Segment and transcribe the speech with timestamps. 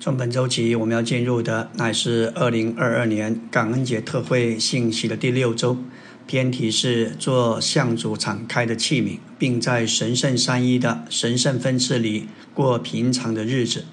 [0.00, 5.76] 从本周起，我们要进入的乃是二零二二年感恩节特会信息的第六周。
[6.24, 13.86] 偏题是做向主敞开的器皿，并在神圣三一的神圣分次里过平常的日子。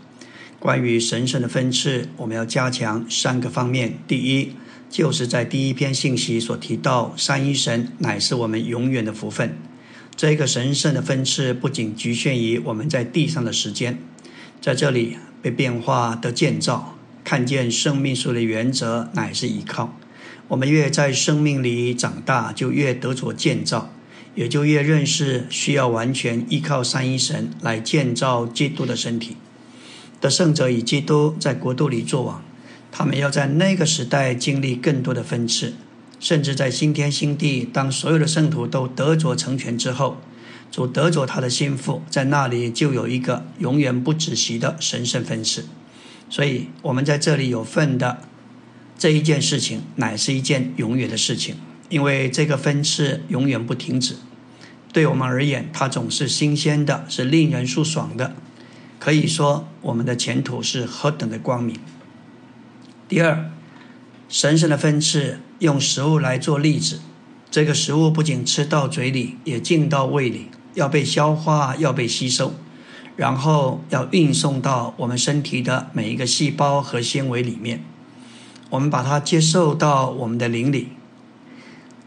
[0.60, 3.98] 关于神圣的分次，我们要加强三个方面。
[4.08, 4.52] 第一，
[4.92, 9.58] 就是在第一篇信息所提到，三一神乃是我们永远的福分。
[10.16, 13.98] 这个神圣的分次不仅局限于我们在地上的时间，
[14.62, 19.96] 在这里被变化的建造，看见生命树的原则乃是依靠。
[20.48, 23.94] 我们越在生命里长大，就越得着建造，
[24.34, 29.38] 也就越认识需要完全依靠三一神来建造基督的身体。
[30.20, 32.42] 得胜者与基督在国度里作王，
[32.92, 35.76] 他们要在那个时代经历更多的分次，
[36.20, 40.18] 甚至在新天新地，当所有的圣徒都得着成全之后，
[40.76, 45.68] 主得着他的心腹，在那里就有一个永远不止息的神圣分次。
[46.30, 48.18] 所以，我们在这里有份的。
[48.98, 51.56] 这一件事情乃是一件永远的事情，
[51.88, 54.18] 因为这个分次永远不停止。
[54.92, 58.36] 对我们而言，它总是新鲜的，是令人舒爽的。
[59.00, 61.78] 可以说，我们的前途是何等的光明。
[63.08, 63.50] 第二，
[64.28, 67.00] 神圣的分次用食物来做例子，
[67.50, 72.54] 这个食物不仅吃到嘴里，也进到胃里，要被消化，要被吸收，
[73.16, 77.84] 然后要运送到我们身体的每一个细胞和纤维里面。
[78.70, 80.90] 我们把它接受到我们的灵里，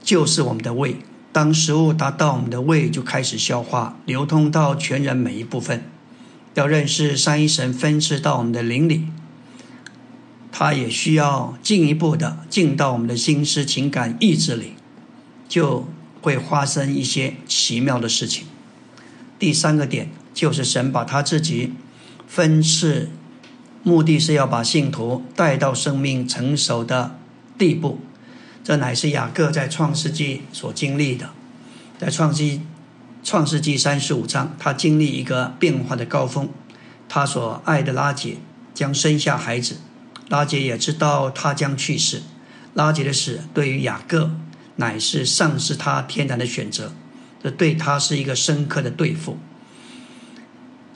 [0.02, 0.96] 就是我们的胃。
[1.30, 5.84] 当食物达到我们的胃，就开始消化，流通到全人每一部分。
[6.54, 9.06] 要认识三一神分赐到我们的灵里，
[10.50, 14.72] 它也需要进一步的进到我们的心思、情感、意志里，
[15.48, 15.86] 就
[16.20, 18.46] 会发生一些奇妙的事情。
[19.38, 21.74] 第三个点就是神把他自己
[22.26, 23.10] 分赐。
[23.84, 27.16] 目的是要把信徒带到生命成熟的
[27.56, 28.00] 地步，
[28.62, 31.30] 这乃是雅各在创世纪所经历的。
[31.96, 32.60] 在创世
[33.22, 36.48] 创世纪三十五章，他经历一个变化的高峰。
[37.08, 38.36] 他所爱的拉杰
[38.74, 39.76] 将生下孩子，
[40.28, 42.22] 拉杰也知道他将去世。
[42.74, 44.32] 拉杰的死对于雅各
[44.76, 46.92] 乃是丧失他天然的选择，
[47.50, 49.38] 对他是一个深刻的对付。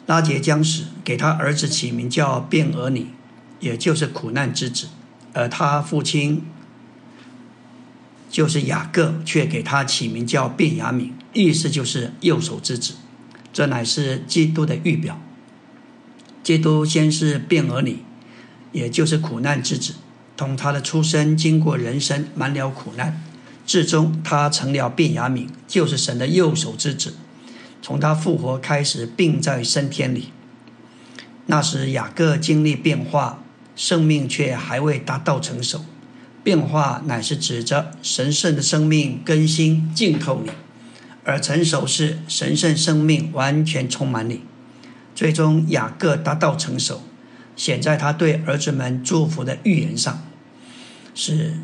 [0.07, 3.09] 拉杰将死，给他儿子起名叫卞俄尼，
[3.61, 4.89] 也就是苦难之子；
[5.33, 6.43] 而他父亲
[8.29, 12.95] 就是雅各，却给他起名叫卞雅敏，意思就是右手之子。
[13.53, 15.21] 这乃是基督的预表。
[16.43, 18.03] 基督先是卞俄尼，
[18.73, 19.95] 也就是苦难之子，
[20.37, 23.23] 同他的出生经过人生满了苦难，
[23.73, 27.15] 至终他成了卞雅敏，就是神的右手之子。
[27.81, 30.31] 从他复活开始，病在升天里。
[31.47, 33.43] 那时雅各经历变化，
[33.75, 35.87] 生命却还未达到成熟。
[36.45, 40.51] 变化乃是指着神圣的生命更新浸透你，
[41.25, 44.43] 而成熟是神圣生命完全充满你。
[45.15, 47.01] 最终雅各达到成熟，
[47.57, 50.23] 显在他对儿子们祝福的预言上，
[51.15, 51.55] 是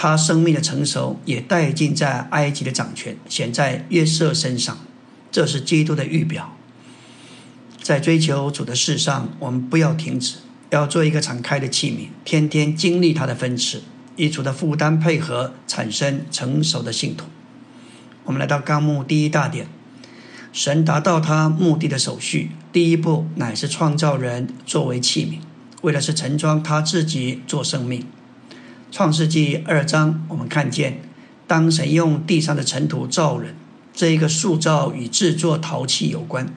[0.00, 4.78] 他生命的成熟也带进在埃及的掌权，显在约瑟身上。
[5.32, 6.56] 这是基督的预表，
[7.82, 10.36] 在追求主的事上，我们不要停止，
[10.70, 13.82] 要做一个敞开的器皿，天天经历他的分赐，
[14.14, 17.24] 与主的负担配合，产生成熟的信徒。
[18.22, 19.66] 我们来到纲目第一大点，
[20.52, 25.40] 神达到他目的的手续，第一步乃是创造人作为器皿，
[25.82, 28.06] 为的是盛装他自己做生命。
[28.90, 31.02] 创世纪二章，我们看见，
[31.46, 33.54] 当神用地上的尘土造人。
[33.92, 36.54] 这一个塑造与制作陶器有关，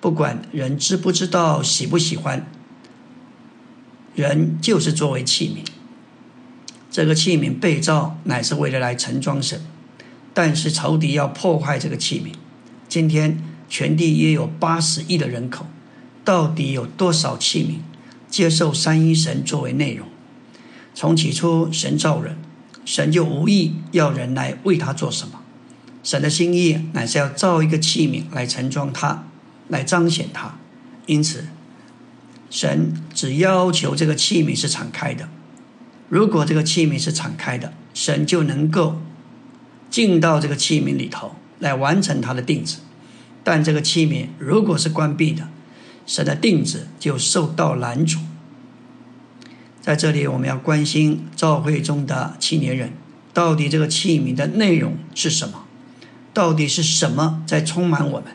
[0.00, 2.46] 不管人知不知道、喜不喜欢，
[4.14, 5.66] 人就是作为器皿。
[6.90, 9.60] 这个器皿被造乃是为了来盛装神，
[10.34, 12.34] 但是仇敌要破坏这个器皿。
[12.88, 15.66] 今天全地约有八十亿的人口，
[16.24, 17.76] 到底有多少器皿
[18.28, 20.08] 接受三一神作为内容？
[20.94, 22.36] 从起初神造人，
[22.84, 25.40] 神就无意要人来为他做什么。
[26.02, 29.24] 神的心意乃是要造一个器皿来盛装它，
[29.68, 30.58] 来彰显它。
[31.06, 31.46] 因此，
[32.50, 35.28] 神只要求这个器皿是敞开的。
[36.08, 39.00] 如果这个器皿是敞开的，神就能够
[39.90, 42.76] 进到这个器皿里头来完成他的定制。
[43.42, 45.48] 但这个器皿如果是关闭的，
[46.06, 48.18] 神的定制就受到拦阻。
[49.84, 52.94] 在这里，我们要关心教会中的青年人，
[53.34, 55.66] 到底这个器皿的内容是什么？
[56.32, 58.28] 到底是什么在充满我们？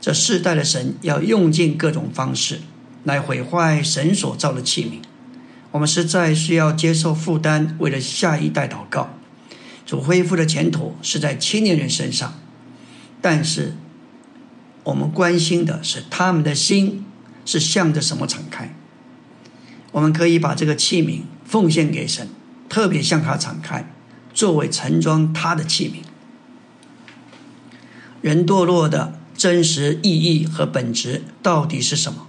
[0.00, 2.60] 这世代的神要用尽各种方式
[3.02, 5.04] 来毁坏神所造的器皿。
[5.72, 9.10] 我们实在需要接受负担，为了下一代祷告。
[9.84, 12.34] 主恢复的前途是在青年人身上，
[13.20, 13.74] 但是
[14.84, 17.04] 我们关心的是他们的心
[17.44, 18.75] 是向着什么敞开。
[19.96, 22.28] 我们可以把这个器皿奉献给神，
[22.68, 23.90] 特别向他敞开，
[24.34, 26.04] 作为盛装他的器皿。
[28.20, 32.26] 人堕落的真实意义和本质到底是什么？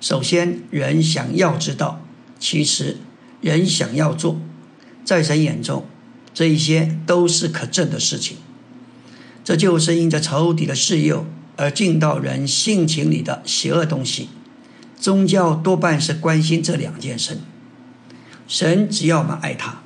[0.00, 2.04] 首先，人想要知道；
[2.38, 2.98] 其实，
[3.40, 4.40] 人想要做。
[5.04, 5.84] 在神眼中。
[6.32, 8.38] 这一些都是可证的事情，
[9.44, 11.26] 这就是因着仇敌的示诱
[11.56, 14.28] 而进到人性情里的邪恶东西。
[15.02, 17.38] 宗教多半是关心这两件事。
[18.46, 19.80] 神只要我们爱他，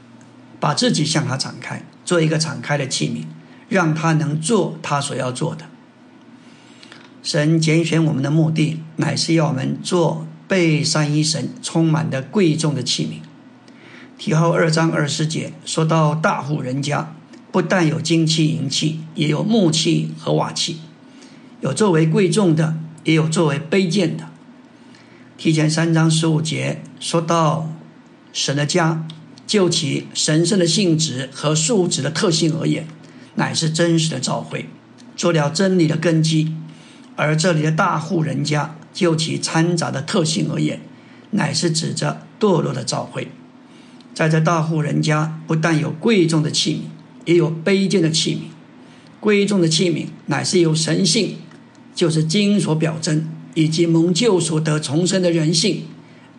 [0.61, 3.25] 把自己向他敞开，做一个敞开的器皿，
[3.71, 5.65] 让他能做他所要做的。
[7.23, 13.25] 神拣选我们的目的，乃是要我们做被三一神充满的贵重的器皿。
[14.19, 17.15] 提后二章二十节说到大户人家，
[17.51, 20.81] 不但有金器银器，也有木器和瓦器，
[21.63, 24.29] 有作为贵重的，也有作为卑贱的。
[25.39, 27.71] 提前三章十五节说到
[28.33, 29.07] 神的家，
[29.47, 32.89] 就其神圣的性质和素质的特性而言，
[33.35, 34.67] 乃是真实的召会，
[35.15, 36.47] 做了真理的根基；
[37.17, 40.81] 而这里的大户人家，就其掺杂的特性而言，
[41.33, 43.29] 乃是指着堕落的召会。
[44.15, 48.39] 在这大户人家，不但有贵重的器皿，也有卑贱的器皿。
[49.21, 51.37] 贵重的器皿乃是由神性，
[51.95, 55.85] 就是金所表征，以及蒙救所得重生的人性，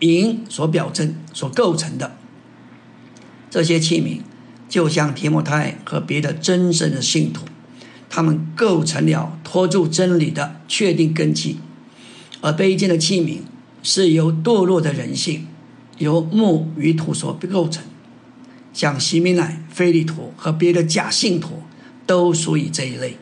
[0.01, 2.15] 银所表征、所构成的。
[3.49, 4.21] 这些器皿
[4.69, 7.45] 就像提摩太和别的真正的信徒，
[8.07, 11.55] 他们构成了托住真理的确定根基；
[12.41, 13.39] 而卑贱的器皿
[13.81, 15.47] 是由堕落的人性。
[15.97, 17.83] 由木与土所构成，
[18.71, 21.63] 像西米乃、菲利图和别的假信徒，
[22.05, 23.17] 都属于这一类，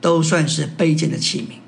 [0.00, 1.63] 都算是卑贱的器皿。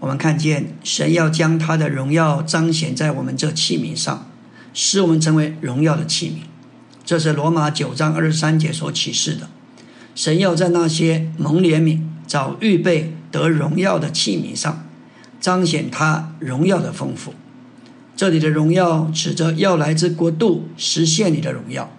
[0.00, 4.30] 我们看见神要将他的荣耀彰显在我们这器皿上，
[4.74, 6.46] 使我们成为荣耀的器皿。
[7.04, 9.48] 这是罗马九章二十三节所启示的。
[10.14, 14.86] 神要在那些蒙怜悯、早预备得荣耀的器皿上，
[15.40, 17.34] 彰显他荣耀的丰富。
[18.16, 21.90] 这里的荣耀指着要来自国度实现你的荣耀，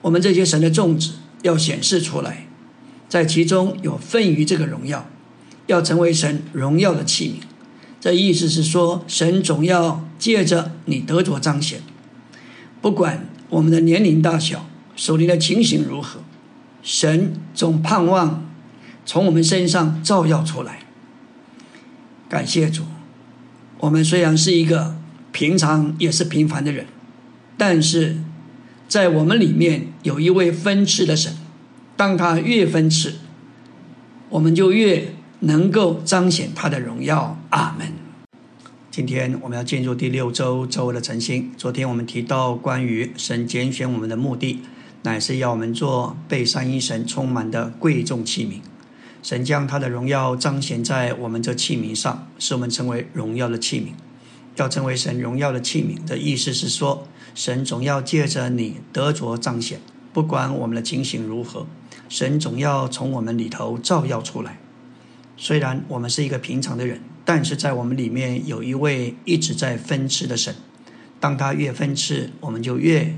[0.00, 1.12] 我们这些神的种子
[1.42, 2.46] 要显示出来，
[3.08, 5.06] 在其中有份于这个荣耀，
[5.72, 7.44] 要成为神荣耀的器皿。
[8.00, 11.80] 这意思是说，神总要借着你得着彰显，
[12.80, 16.20] 不管我们的年龄大小、手里的情形如何，
[16.82, 18.48] 神总盼望
[19.04, 20.80] 从我们身上照耀出来。
[22.28, 22.84] 感谢主，
[23.80, 24.96] 我们虽然是一个。
[25.34, 26.84] 平常也是平凡的人，
[27.56, 28.18] 但是
[28.86, 31.32] 在我们里面有一位分赐的神，
[31.96, 33.14] 当他越分赐，
[34.28, 37.36] 我们就越能够彰显他的荣耀。
[37.50, 37.92] 阿门。
[38.92, 41.50] 今天我们要进入第六周周的晨星。
[41.56, 44.60] 昨天我们提到关于神拣选我们的目的，
[45.02, 48.60] 乃是要我们做被三一神充满的贵重器皿。
[49.20, 53.86] 神将他的荣耀彰显在我们这器皿上，使我们成为荣耀的器皿。
[54.54, 59.80] 要成为神荣耀的器皿的意思是说，神总要借着你得着彰显，
[60.12, 61.66] 不管我们的情形如何，
[62.08, 64.58] 神总要从我们里头照耀出来。
[65.42, 70.54] 虽然我们是一个平常的人，但是在我们里面有一位一直在分赐的神。
[71.18, 73.12] 当他越分赐，我们就越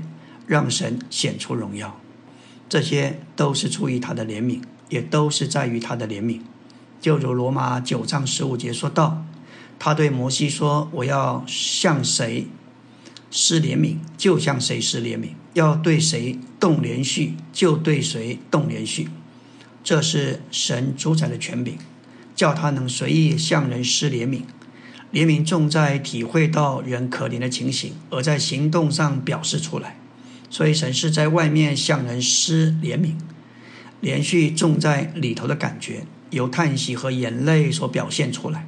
[0.47, 2.01] 让神显出荣耀。
[2.67, 6.39] 这些都是出于他的怜悯，也都是在于他的怜悯。
[6.99, 9.23] 就如罗马九章十五节说道。
[9.77, 12.47] 他对摩西说：“我要向谁
[13.29, 19.09] 施怜悯，就向谁施怜悯；要对谁动连续，就对谁动连续。
[19.83, 21.77] 这是神主宰的权柄，
[22.35, 24.41] 叫他能随意向人施怜悯。
[25.11, 29.97] 怜悯重在体会到人可怜的情形，而在行动上表示出来。
[30.49, 33.13] 所以神是在外面向人施怜悯，
[34.01, 38.67] 连续重在里头的感觉，由叹息和眼泪所表现出来。”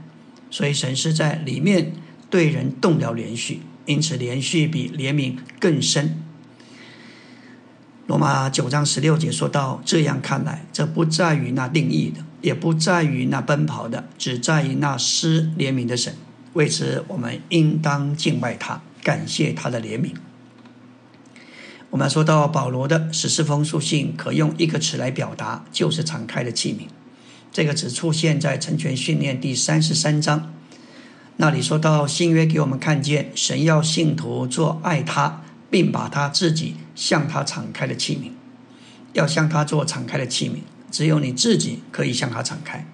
[0.50, 1.92] 所以神是在里面
[2.30, 6.24] 对人动了连续，因此连续比怜悯更深。
[8.08, 16.16] 罗马九章十六节说到：这样看来，这不在于那定义的，也不在于那奔跑的，只在于那施怜悯的神。
[16.54, 20.14] 为此，我们应当敬拜他，感谢他的怜悯。
[21.90, 26.92] 我们说到保罗的十四封书信，可用一个词来表达，就是敞开的器皿。
[27.52, 30.54] 这个只出现在成全训练第三十三章，
[31.38, 38.32] 那里说到新约给我们看见，神要信徒做爱他，并把他自己向他敞开的器皿，
[39.14, 40.58] 要向他做敞开的器皿。
[40.98, 42.88] 只有你自己可以向他敞开，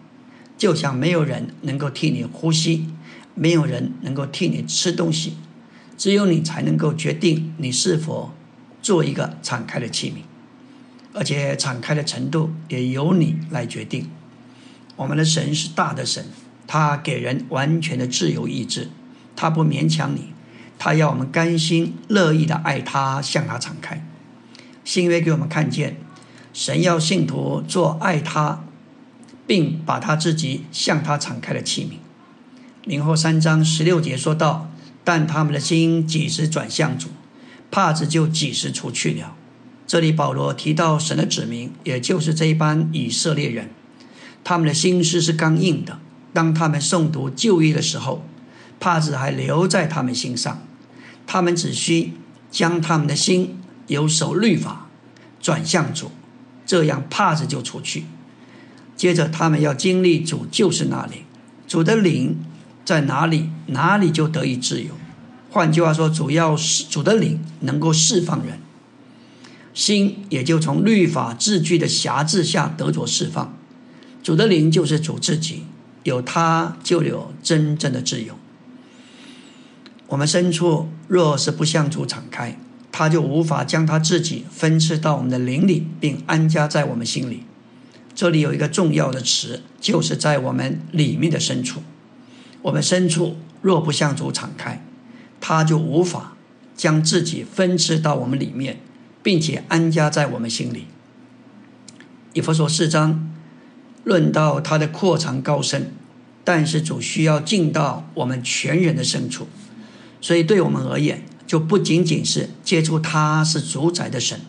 [0.58, 2.90] 就像没有人能够替你呼吸，
[3.34, 5.38] 没有人能够替你吃东西，
[5.98, 8.34] 只有你才能够决定你是否
[8.82, 14.10] 做一个敞开的器皿，而且敞开的程度也由你来决定。
[14.98, 16.26] 我们的神是大的神。
[16.68, 18.90] 他给人完全的自由意志，
[19.34, 20.34] 他不勉强你，
[20.78, 24.06] 他要我们甘心乐意的爱他，向他敞开。
[24.84, 25.96] 新约给我们看见，
[26.54, 28.64] 神要信徒做爱他，
[29.48, 31.96] 并把他自己向他敞开的器皿。
[32.86, 34.70] 明后三章十六节说道
[35.04, 37.10] ：“但他们的心几时转向主，
[37.72, 39.36] 帕子就几时除去了。”
[39.88, 43.70] 这里保罗提到神的指明，也就是这一班以色列人，
[44.44, 46.00] 他们的心思是刚硬的。
[46.32, 48.24] 当他们诵读旧约的时候，
[48.80, 50.62] 帕子还留在他们心上。
[51.26, 52.14] 他们只需
[52.52, 54.90] 将他们的心由守律法
[55.40, 56.12] 转向主，
[56.66, 58.06] 这样帕子就出去。
[58.96, 61.24] 接着，他们要经历主就是那里，
[61.68, 62.38] 主的灵
[62.86, 64.92] 在哪里，哪里就得以自由。
[65.50, 68.60] 换句话说，主要是主的灵能够释放人
[69.74, 73.56] 心，也就从律法字句的辖制下得着释放。
[74.22, 75.64] 主的灵就是主自己。
[76.04, 78.38] 有他，就有真正的自由。
[80.08, 82.60] 我们深处若是不向主敞开，
[82.94, 87.44] 他就无法将他自己分赐到我们的灵里，并安家在我们心里。
[88.16, 91.82] 这里有一个重要的词，就是在我们里面的深处。
[92.62, 94.86] 我们深处若不向主敞开，
[95.42, 96.38] 他就无法
[96.78, 98.80] 将自己分赐到我们里面，
[99.22, 100.86] 并且安家在我们心里。
[102.34, 103.30] 以弗所四章。
[104.06, 105.94] 论到它的扩长高深，
[106.44, 109.48] 但是主需要进到我们全人的深处，
[110.20, 111.24] 所以对我们而言，
[111.54, 114.42] 就不仅仅是接触他是主宰的神，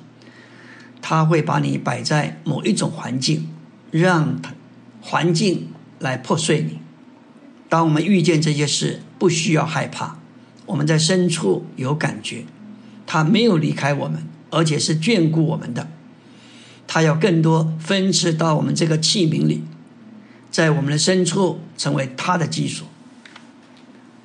[1.03, 3.47] 他会把你摆在某一种环境，
[3.91, 4.55] 让他
[5.03, 5.69] 环境
[5.99, 6.79] 来破碎你。
[7.69, 10.17] 当我们遇见这些事，不需要害怕，
[10.65, 12.47] 我们在深处有感觉，
[13.07, 15.91] 他没有离开我们，而且是眷顾我们的。
[16.87, 19.63] 他要更多分赐到我们这个器皿里，
[20.51, 22.87] 在我们的深处成为他的基础。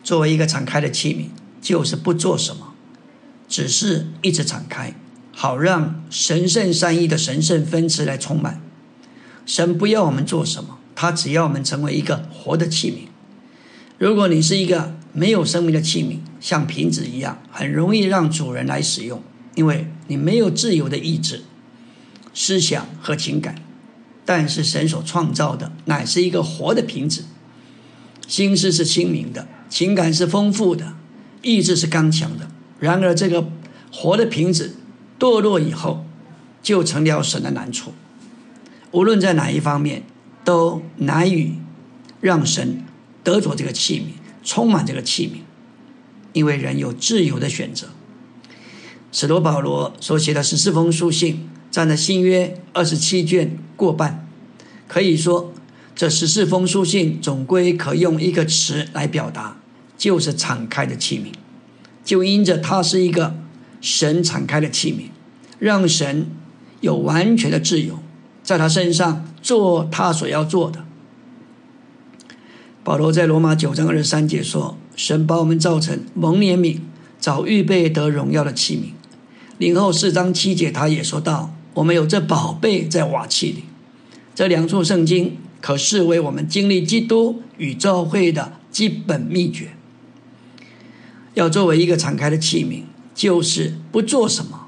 [0.01, 1.25] 作为一个敞开的器皿，
[1.61, 2.67] 就是不做什么，
[3.49, 4.93] 只是一直敞开，
[5.33, 8.61] 好让神圣善意的神圣分词来充满。
[9.45, 13.09] 神不要我们做什么，他只要我们成为一个活的器皿。
[13.97, 19.21] 如果你是一个没有生命的器皿，像瓶子一样，很容易让主人来使用，
[19.55, 21.41] 因为你没有自由的意志。
[22.31, 23.55] 思想和情感，
[24.23, 27.25] 但是神所创造的乃是一个活的瓶子，
[28.27, 30.93] 心思是清明的，情感是丰富的，
[31.41, 32.48] 意志是刚强的。
[32.79, 33.49] 然而，这个
[33.91, 34.75] 活的瓶子
[35.19, 36.05] 堕落以后，
[36.61, 37.93] 就成了神的难处。
[38.91, 40.03] 无论在哪一方面，
[40.43, 41.55] 都难以
[42.21, 42.83] 让神
[43.23, 44.03] 得着这个器皿，
[44.43, 45.39] 充满这个器皿，
[46.33, 47.89] 因为人有自由的选择。
[49.11, 51.47] 使徒保罗所写的十四封书信。
[51.71, 54.27] 占了新约二十七卷过半，
[54.87, 55.53] 可以说
[55.95, 59.59] 这十四封书信总归可用一个词来表达，
[59.95, 61.31] 就是敞开的器皿。
[62.09, 63.35] 就因着它是一个
[63.81, 65.11] 神敞开的器皿，
[65.59, 66.25] 让神
[66.81, 67.99] 有完全的自由，
[68.41, 70.83] 在他身上做他所要做的。
[72.83, 76.79] 保罗在罗马九章二十三节说：“神把我们造成蒙怜悯、
[77.19, 78.93] 早预备得荣耀的器皿。”
[79.59, 81.53] 零后四章七节他也说到。
[81.75, 83.65] 我们有这宝贝在瓦器里，
[84.33, 89.73] 这两处圣经可视为我们经历基督与教会的基本秘诀。
[91.39, 92.83] 要作为一个敞开的器皿，
[93.15, 94.67] 就是不做什么，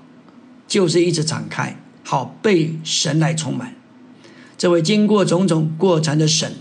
[0.67, 3.75] 就是一直敞开，好被神来充满。
[4.57, 6.53] 这位经过种种过程的神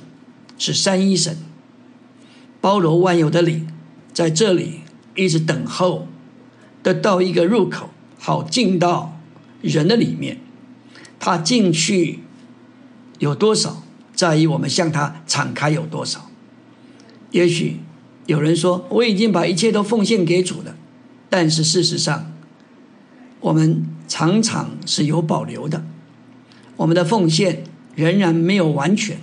[0.59, 1.39] 是三一神，
[2.61, 3.69] 包罗万有的灵，
[4.13, 4.81] 在这里
[5.15, 6.09] 一直等候，
[6.83, 9.17] 得到一个入口，好进到。
[9.63, 10.39] 人的里面，
[11.19, 12.21] 他进去
[13.19, 13.83] 有多少，
[14.15, 16.31] 在于我们向他敞开有多少。
[17.31, 17.81] 也许
[18.27, 20.77] 有人说，我已经把一切都奉献给主了，
[21.29, 22.33] 但是事实上，
[23.41, 25.85] 我们常常是有保留的，
[26.77, 29.19] 我们的奉献仍然没有完全，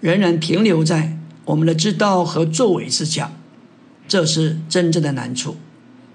[0.00, 3.32] 仍然停留在我们的知道和作为之下，
[4.08, 5.56] 这是真正的难处。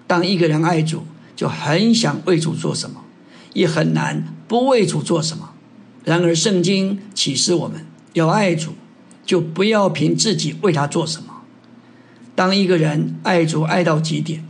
[0.08, 1.04] 当一个人爱主，
[1.36, 3.04] 就很想为主做什么。
[3.54, 5.54] 也很难不为主做什么。
[6.04, 8.74] 然而，圣经启示我们要爱主，
[9.26, 11.39] 就不要凭自己为他做什么，
[12.36, 14.46] 当一个人爱主爱到极点，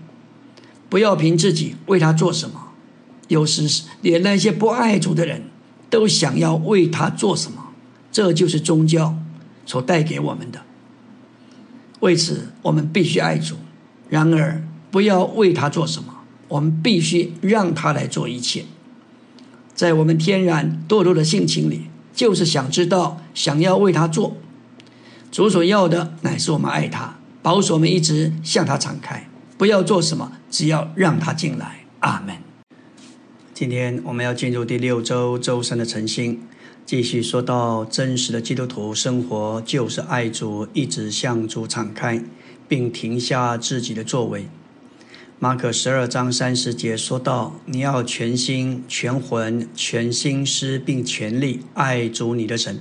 [0.90, 2.70] 不要凭自己为他做什么，
[3.28, 5.44] 有时连那些不爱主的人
[5.90, 7.72] 都想要为他做什么，
[8.12, 9.16] 这就是宗教
[9.66, 10.62] 所带给我们的。
[12.00, 13.56] 为此，我们必须爱主。
[14.10, 16.14] 然而，不要为他做什么，
[16.48, 18.66] 我们必须让他来做一切。
[19.76, 21.84] 在我们天然堕落的性情里，
[22.14, 24.38] 就是想知道，想要为他做。
[25.32, 31.86] 主所要的乃是我们爱他，保守们一直向他敞开，不要做什么，只要让他进来。
[32.00, 32.36] 阿门。
[33.54, 36.42] 今天我们要进入第六周周三的晨星，
[36.86, 42.22] 继续说到真实的基督徒生活就是爱主，一直向主敞开，
[42.68, 44.48] 并停下自己的作为。
[45.40, 52.80] 马可十二章三十节说到：“你要全心、全魂、全心思，并全力爱主你的神。”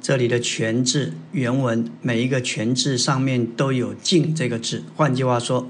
[0.00, 5.68] 这里的“全”字原文每一个“全”字上面都有“尽”这个字，换句话说，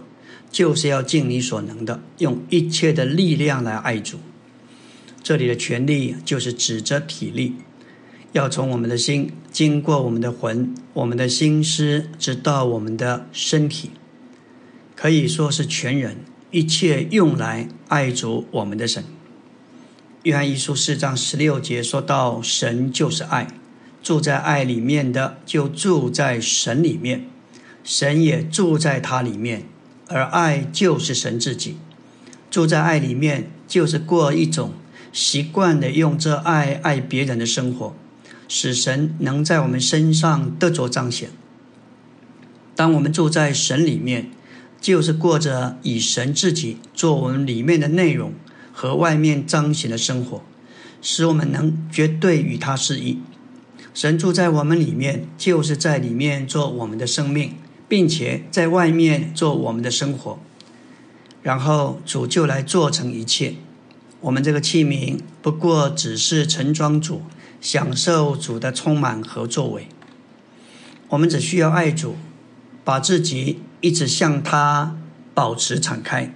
[0.51, 4.19] 就是要尽你所能的，用一切的力量来爱主。
[5.23, 7.55] 这里的“全力”就是指着体力，
[8.33, 13.91] 要从我们的心经过我们的魂、我们的心思，直到我们的身体，
[14.95, 16.19] 可以说是全人，
[16.51, 19.03] 一切用来爱主我们的神。
[20.25, 23.49] 约翰一书四章十六节说到：“神就是爱。”
[24.03, 27.27] 住在爱里面的，就住在神里面，
[27.85, 29.65] 神也住在他里面，
[30.09, 31.77] 而爱就是神自己。
[32.51, 34.73] 住在爱里面，就是过一种
[35.13, 37.95] 习惯的用这爱爱别人的生活，
[38.49, 41.31] 使神能在我们身上得着彰显。
[42.75, 44.31] 当我们住在神里面，
[44.81, 48.33] 就是过着以神自己做我们里面的内容
[48.73, 50.43] 和外面彰显的生活，
[51.03, 53.19] 使我们能绝对与他适一。
[53.99, 57.57] 神住在我们里面，就是在里面做我们的生命，
[57.89, 60.39] 并且在外面做我们的生活。
[61.43, 63.55] 然后主就来做成一切。
[64.21, 67.23] 我们这个器皿不过只是盛装主，
[67.61, 69.89] 享受主的充满和作为。
[71.09, 72.15] 我们只需要爱主，
[72.85, 74.97] 把自己一直向他
[75.35, 76.33] 保持敞开，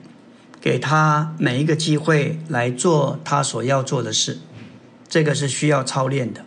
[0.60, 4.40] 给他每一个机会来做他所要做的事。
[5.08, 6.44] 这个是需要操练的。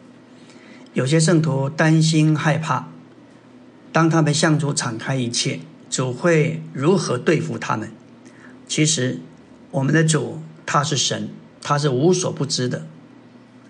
[0.95, 2.87] 有些圣徒担心害怕，
[3.91, 7.91] 当他们向主敞开一切，主会如何对付他们？
[8.65, 9.19] 其实，
[9.71, 11.27] 我们的主他是神，
[11.61, 12.87] 他是无所不知的，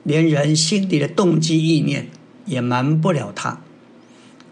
[0.03, 2.09] 连人心里的动机意念
[2.45, 3.59] 也瞒不了他。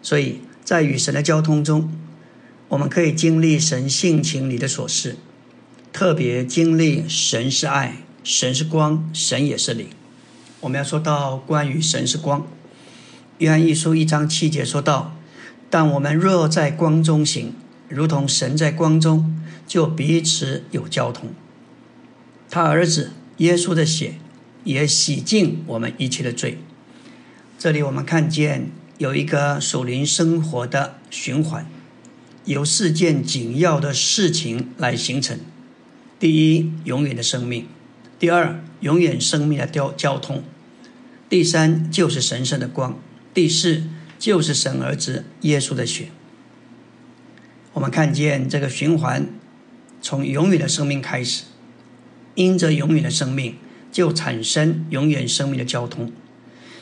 [0.01, 1.93] 所以在与神的交通中，
[2.69, 5.17] 我们可以经历神性情里的琐事，
[5.91, 9.89] 特别经历神是爱，神是光，神也是灵。
[10.61, 12.47] 我们要说到关于神是光。
[13.39, 15.17] 约翰一书一章七节说道
[15.69, 17.53] ：“但我们若在光中行，
[17.89, 21.31] 如同神在光中，就彼此有交通。
[22.49, 24.15] 他儿子耶稣的血
[24.63, 26.59] 也洗净我们一切的罪。”
[27.57, 31.65] 这里我们看见有一个属灵生活的循环，
[32.45, 35.39] 由四件紧要的事情来形成：
[36.19, 37.63] 第一，永远的生命；
[38.19, 40.43] 第二，永远生命的交交通；
[41.27, 42.99] 第三，就是神圣的光。
[43.33, 43.83] 第四
[44.19, 46.09] 就是神儿子耶稣的血。
[47.73, 49.27] 我们看见这个循环
[50.01, 51.45] 从永远的生命开始，
[52.35, 53.55] 因着永远的生命
[53.91, 56.11] 就产生永远生命的交通，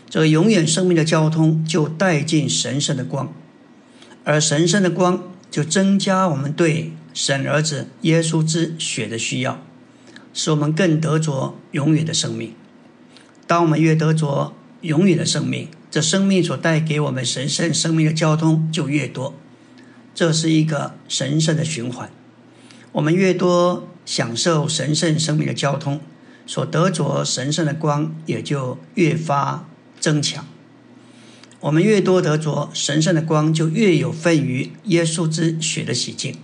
[0.09, 3.33] 这永远生命的交通就带进神圣的光，
[4.25, 9.63] 而神圣的光就增加我们对神儿子耶稣之血的需要，
[10.33, 12.53] 使我们更得着永远的生命。
[13.47, 19.35] 当我们越得着永远的生命，这生命所带给我们神圣生命的交通就越多，
[20.15, 22.09] 这是一个神圣的循环。
[22.93, 25.99] 我们越多享受神圣生命的交通，
[26.47, 29.67] 所得着神圣的光也就越发
[29.99, 30.47] 增强。
[31.59, 36.37] 我们越多得着神圣的光，就越有份于耶稣之血的洗净。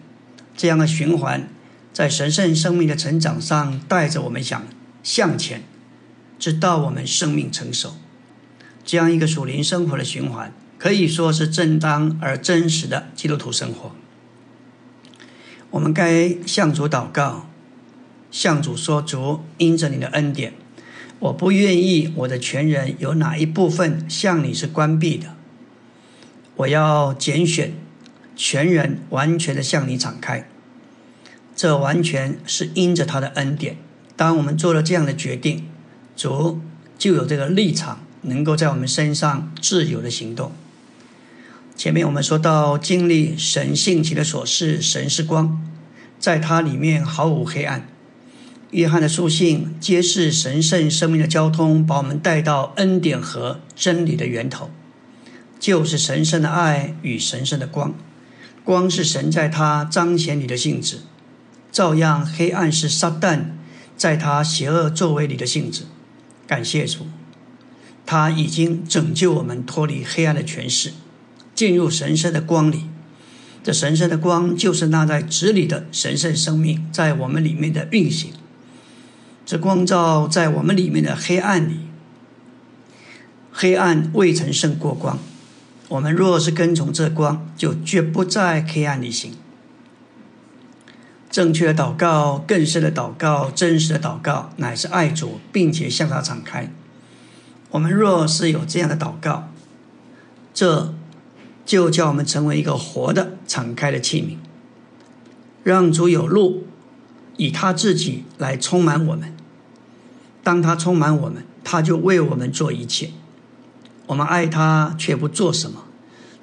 [0.56, 1.50] 这样的循环，
[1.94, 4.68] 在神圣生命的成长上带着我们向
[5.04, 5.64] 向前，
[6.38, 7.96] 直到我们生命成熟。
[8.88, 13.92] 这样一个属灵生活的循环，可以说是正当而真实的基督徒生活。
[15.72, 17.50] 我们该向主祷告，
[18.32, 20.54] 向主说：“主，因着你的恩典，
[21.20, 25.36] 我不愿意我的全人有哪一部分向你是关闭的。
[26.56, 27.74] 我要拣选
[28.38, 30.48] 全人完全的向你敞开。
[31.54, 33.76] 这完全是因着他的恩典。
[34.16, 35.68] 当我们做了这样的决定，
[36.16, 36.62] 主
[36.98, 40.52] 就有这个立场。”能够在我们身上自由的行动，
[41.76, 45.62] 前面我们说到，经历神性情的所事，神是光，
[46.20, 47.88] 在它里面毫无黑暗。
[48.72, 54.70] 约翰的书信揭示神圣生命的交通，把我们带到恩典和真理的源头，
[55.60, 57.96] 就是神圣的爱与神圣的光。
[58.66, 61.00] 光是神在他彰显你的性质，
[61.72, 63.52] 照样黑暗是撒旦
[63.96, 65.84] 在他邪恶作为里的性质。
[66.46, 67.08] 感谢主，
[68.08, 70.94] 他已经拯救我们脱离黑暗的权势，
[71.54, 72.86] 进入神圣的光里。
[73.62, 78.32] 这神圣的光就是那在子里的神圣生命在我们里面的运行。
[79.46, 81.80] 这光照在我们里面的黑暗里，
[83.52, 85.20] 黑暗未曾胜过光。
[85.90, 89.34] 我们若是跟从这光，就绝不在黑暗里行。
[91.30, 96.72] 正确的祷告、更深的祷告、真实的祷告，乃是爱主，并且向他敞开。
[97.72, 99.50] 我们若是有这样的祷告，
[100.54, 100.94] 这
[101.66, 104.38] 就叫我们成为一个活的、敞开的器皿，
[105.64, 106.66] 让主有路，
[107.36, 109.36] 以他自己来充满我们。
[110.44, 113.12] 当他充满我们，他就为我们做一切。
[114.06, 115.84] 我们爱他却不做什么，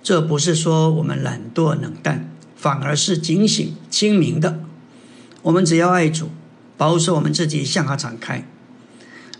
[0.02, 4.60] 这不是说我们懒惰冷淡，反而是警醒清明的。
[5.40, 6.28] 我们只要爱主，
[6.76, 8.46] 保守我们自己向他敞开。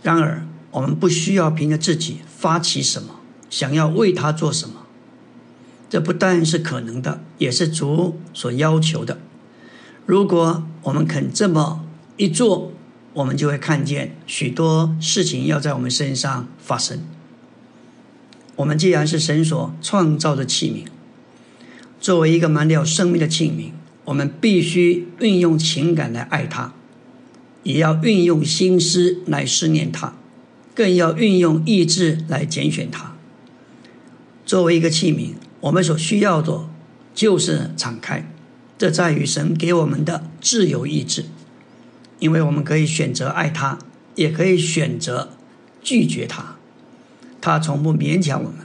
[0.03, 4.87] 然而，我们不需要凭着自己发起什么，想要为他做什么。
[5.89, 9.21] 这不但是可能的，也是主所要求的。
[10.05, 11.85] 如果我们肯这么
[12.17, 12.73] 一做，
[13.13, 17.01] 我们就会看见许多事情要在我们身上发生。
[18.57, 20.89] 我们既然是神所创造的器皿，
[22.01, 23.71] 作为一个满了生命的器皿，
[24.07, 26.75] 我们必须运用情感来爱他，
[27.63, 30.15] 也要运用心思来思念他，
[30.75, 33.15] 更要运用意志来拣选它。
[34.45, 36.69] 作为一个器皿，我们所需要的
[37.15, 38.29] 就是敞开，
[38.77, 41.25] 这在于神给我们的自由意志，
[42.19, 43.79] 因为我们可以选择爱他，
[44.17, 45.31] 也可以选择
[45.83, 46.57] 拒绝他。
[47.41, 48.61] 他从不勉强我们，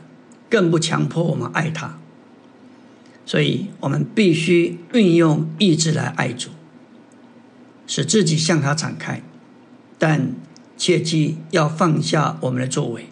[0.49, 1.99] 更不强迫我们爱他，
[3.25, 6.49] 所以我们必须运用意志来爱主，
[7.85, 9.21] 使自己向他敞开，
[9.97, 10.33] 但
[10.79, 13.09] 切记要放下我们的作为，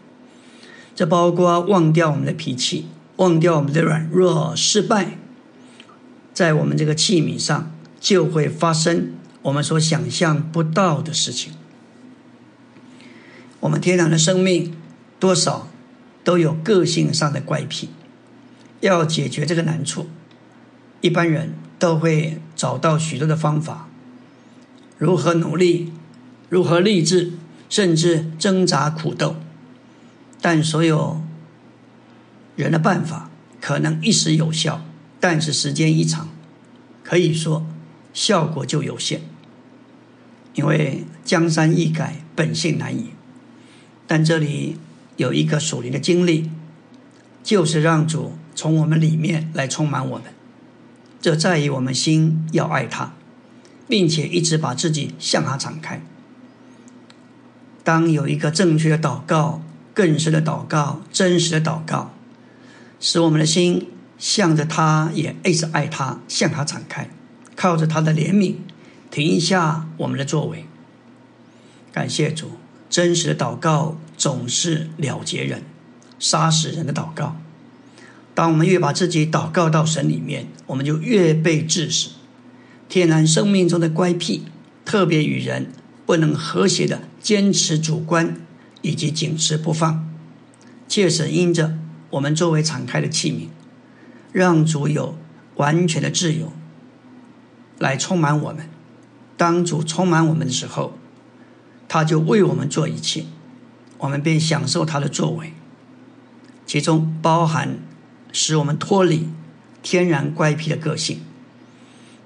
[0.95, 5.19] 这包括忘掉我们的脾气，忘掉我们的软弱、失败，
[6.33, 9.11] 在我们这个器皿上就会发生
[9.43, 11.53] 我们所想象不到的事情。
[13.59, 14.73] 我们天然的生命。
[15.19, 15.67] 多少
[16.23, 17.89] 都有个性上的怪癖，
[18.81, 20.05] 要解决这个难处，
[21.01, 23.89] 一般人都会找到许多的方法，
[24.99, 25.91] 如何努力，
[26.49, 27.31] 如何励志，
[27.69, 29.35] 甚至挣扎苦斗。
[30.41, 31.21] 但所有
[32.55, 34.85] 人的办法可能一时有效，
[35.19, 36.29] 但是时间一长，
[37.03, 37.65] 可以说
[38.13, 39.21] 效果就有限，
[40.53, 43.11] 因为江山易改，本性难移。
[44.05, 44.77] 但这里。
[45.17, 46.51] 有一个属灵的经历，
[47.43, 50.25] 就是让主从我们里面来充满我们。
[51.19, 53.15] 这在于我们心要爱他，
[53.87, 56.03] 并且一直把自己向他敞开。
[57.87, 59.61] 当有一个正确的祷告、
[59.93, 62.13] 更深的祷告、真实的祷告，
[62.99, 67.09] 使我们的心向着他，也一直爱他，向他敞开，
[67.55, 68.55] 靠着他的怜悯，
[69.09, 70.65] 停一下我们的作为。
[71.93, 72.51] 感谢主。
[72.89, 75.63] 真实的祷告总是了结人、
[76.19, 77.37] 杀死人的祷告。
[78.35, 82.09] 当我们越把自己祷告到神里面，我们就越被致死。
[82.89, 84.43] 天然生命中的乖僻，
[84.83, 85.71] 特别与人
[86.07, 88.41] 不能和谐的坚持主观
[88.81, 90.09] 以及紧持不放，
[90.87, 91.77] 切实因着
[92.09, 93.49] 我们作为敞开的器皿，
[94.31, 95.15] 让主有
[95.57, 96.51] 完全的自由
[97.77, 98.67] 来充满我们。
[99.35, 100.97] 当主充满我们的时候。
[101.89, 103.23] 他就为我们做一切，
[103.99, 105.53] 我们便享受他的作为，
[106.65, 107.79] 其中包含
[108.33, 109.29] 使我们脱离
[109.81, 111.21] 天然怪癖的个性。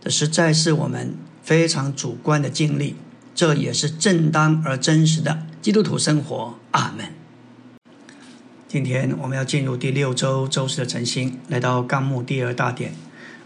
[0.03, 2.95] 这实在是我们非常主观的经历，
[3.33, 6.59] 这也是正当而真实的基督徒生活。
[6.71, 7.07] 阿门。
[8.67, 12.93] 今天我们要进入第六周周四的晨星，来到纲目第二大点。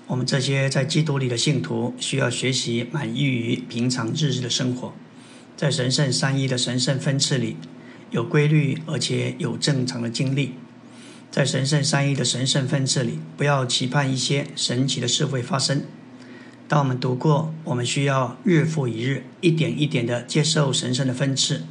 [0.07, 4.93] 我们这些在基督里的信徒需要学习满意于平常日日的生活。
[5.57, 7.57] 在神圣三一的神圣分次里，
[8.11, 10.53] 有规律而且有正常的经历。
[11.31, 15.81] 在神圣三一的神圣分次里，不要期盼一些神奇的事会发生。
[16.67, 21.63] 当我们读过，我们需要日复一日、一点一点的接受神圣的分次，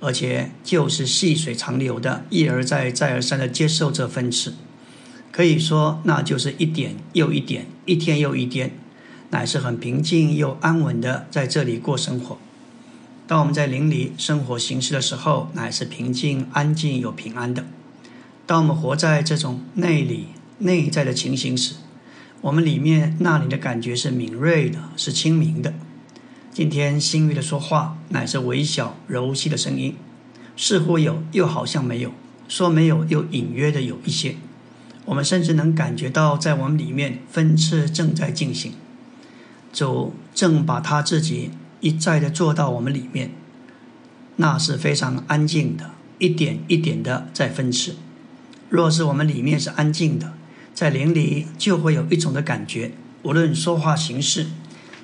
[0.00, 4.54] 而且就是细水长流的，一而再、再而三的接受这分次。
[5.30, 8.72] 可以说，那就是一点又一点，一天又一天，
[9.30, 12.38] 乃是很平静又安稳的在这里过生活。
[13.26, 17.66] 当我们在林里生活行事的时候，乃是平静、安静又平安的。
[18.46, 21.74] 当我们活在这种内里、内在的情形时，
[22.40, 25.74] 我们里面那里的感觉是敏锐的，是清明的。
[26.52, 29.96] 今天新月的说话，乃是微小柔细的声音，
[30.56, 32.10] 似乎有，又好像没有；
[32.48, 34.36] 说没有，又隐约的有一些。
[35.04, 38.72] 我们甚至能感觉到，在我们里面分次正在进行，
[39.72, 41.50] 主正把他自己。
[41.80, 43.30] 一再的做到我们里面，
[44.34, 47.94] 那是非常安静的，一点一点的在分次。
[48.68, 50.32] 若是我们里面是安静的，
[50.78, 52.92] 在灵里就会有一种的感觉，
[53.24, 54.46] 无论说话行事，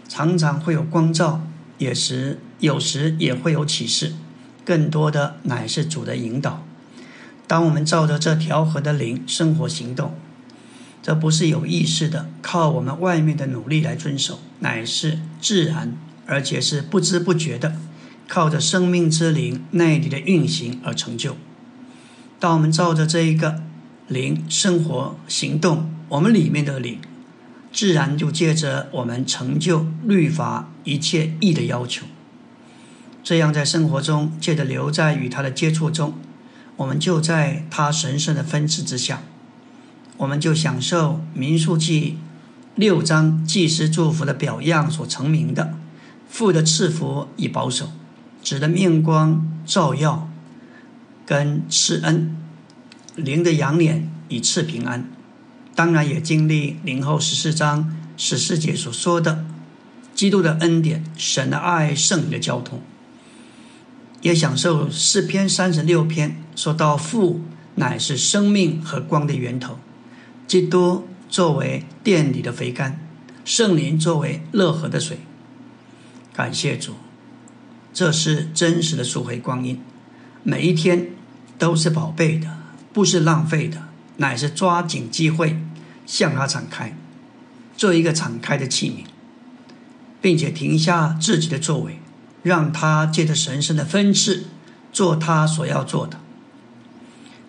[0.08, 1.44] 常常会有光照，
[1.78, 4.12] 也时有时也会有启示，
[4.64, 6.64] 更多的乃是主的引导。
[7.48, 10.14] 当我们照着这条河的灵生活行动，
[11.02, 15.96] 这不是有意识的，靠我们外面的努力来遵守，乃是自然。
[16.26, 17.74] 而且是不知不觉的，
[18.28, 21.36] 靠着生命之灵内里的运行而成就。
[22.38, 23.60] 当我们照着这一个
[24.08, 26.98] 灵生活行动，我们里面的灵
[27.72, 32.06] 自然就借着我们成就律法一切义的要求。
[33.22, 36.14] 这样在生活中借着留在与他的接触中，
[36.76, 39.22] 我们就在他神圣的分赐之下，
[40.18, 42.18] 我们就享受民数记
[42.74, 45.74] 六章祭司祝福的表样所成名的。
[46.28, 47.90] 父的赐福以保守，
[48.42, 50.28] 子的面光照耀，
[51.24, 52.36] 跟赐恩；
[53.16, 55.10] 灵的养脸以赐平安。
[55.74, 59.44] 当然也经历灵后十四章十四节所说的
[60.14, 62.80] 基督的恩典、神的爱、圣灵的交通，
[64.20, 67.40] 也享受四篇三十六篇说到父
[67.74, 69.80] 乃是生命和光的源头，
[70.46, 73.00] 基督作为殿里的肥甘，
[73.44, 75.18] 圣灵作为乐河的水。
[76.32, 76.94] 感谢主，
[77.92, 79.80] 这是真实的赎回光阴，
[80.44, 81.08] 每一天
[81.58, 82.48] 都是宝贝的，
[82.94, 83.82] 不是浪费的，
[84.16, 85.58] 乃是抓紧机会
[86.06, 86.96] 向他敞开，
[87.76, 89.04] 做一个敞开的器皿，
[90.22, 91.98] 并且停下自己的作为，
[92.42, 94.44] 让他借着神圣的分赐
[94.90, 96.18] 做他所要做的。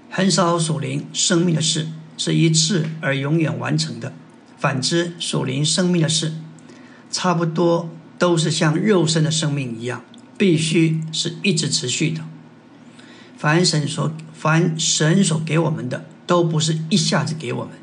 [0.10, 4.12] 很少属灵生命的事是一次而永远完成的，
[4.58, 6.34] 反之，属灵生命的事
[7.10, 7.90] 差不多。
[8.18, 10.02] 都是像肉身的生命一样，
[10.38, 12.22] 必须是一直持续的。
[13.38, 17.74] 凡神所凡神所给我们的，都不是一下子给我们，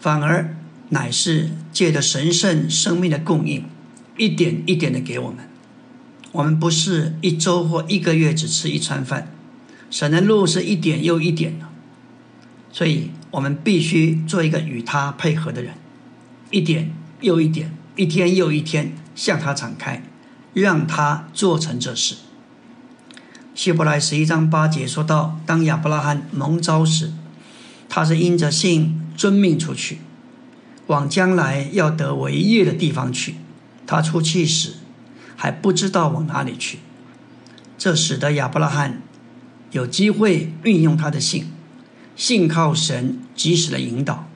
[0.00, 0.56] 反而
[0.88, 3.64] 乃是借着神圣生命的供应，
[4.16, 5.48] 一点一点的给我们。
[6.32, 9.32] 我们不是一周或一个月只吃一餐饭，
[9.90, 11.66] 神的路是一点又一点的，
[12.72, 15.74] 所以我们必须做一个与他配合的人，
[16.50, 17.72] 一点又一点。
[17.94, 20.02] 一天又一天向他敞开，
[20.54, 22.14] 让他做成这事。
[23.54, 27.12] 希伯来十一章八节说到：当亚伯拉罕蒙召时，
[27.88, 29.98] 他是因着信遵命出去，
[30.86, 33.36] 往将来要得为业的地方去。
[33.86, 34.74] 他出去时
[35.36, 36.78] 还不知道往哪里去，
[37.76, 39.02] 这使得亚伯拉罕
[39.70, 41.52] 有机会运用他的信，
[42.16, 44.28] 信靠神及时的引导，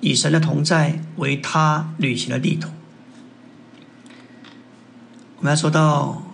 [0.00, 2.70] 以神的同在为他旅行的地图。
[5.38, 6.29] 我们要说到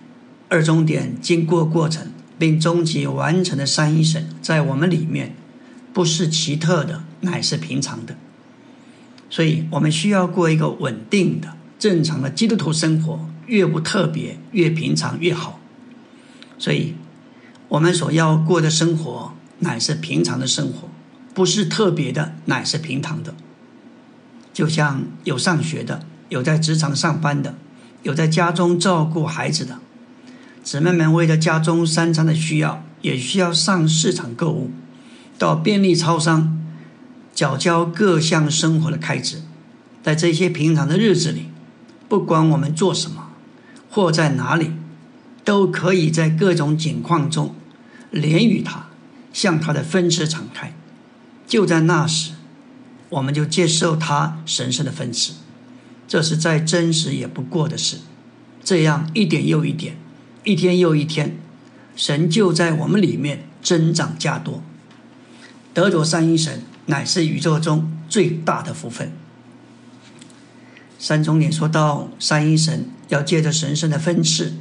[0.48, 5.34] 二终点经过过程并终极完成的三一神，在我们里面
[5.92, 8.16] 不是奇特的，乃是平常的。
[9.28, 15.58] 所以我们需要过一个稳定的、正常的基督徒生活，越不特别，越平常越好。
[16.58, 16.94] 所以，
[17.68, 20.88] 我们所要过的生活乃是平常的生活，
[21.34, 23.34] 不是特别的，乃是平常的。
[24.52, 27.56] 就像有上学的，有在职场上班的。
[28.02, 29.80] 有在家中照顾孩子的
[30.66, 34.72] 姊妹们，为了家中三餐的需要，也需要上市场购物，
[35.38, 36.60] 到便利超商
[37.32, 39.42] 缴交各项生活的开支。
[40.02, 41.50] 在这些平常的日子里，
[42.08, 43.28] 不管我们做什么
[43.88, 44.72] 或在哪里，
[45.44, 47.54] 都可以在各种境况中
[48.10, 48.88] 连与他，
[49.32, 50.74] 向他的分支敞开。
[51.46, 52.32] 就在那时，
[53.10, 55.30] 我们就接受他神圣的分支。
[56.08, 57.98] 这是再真实也不过的事，
[58.64, 59.96] 这样一点又一点，
[60.46, 61.36] 一天又一天，
[61.96, 64.62] 神就在我们里面增长加多。
[65.74, 69.10] 得着三一神，乃是宇宙中最大的福分。
[71.00, 74.54] 三重点说到三一神要借着神圣的分赐，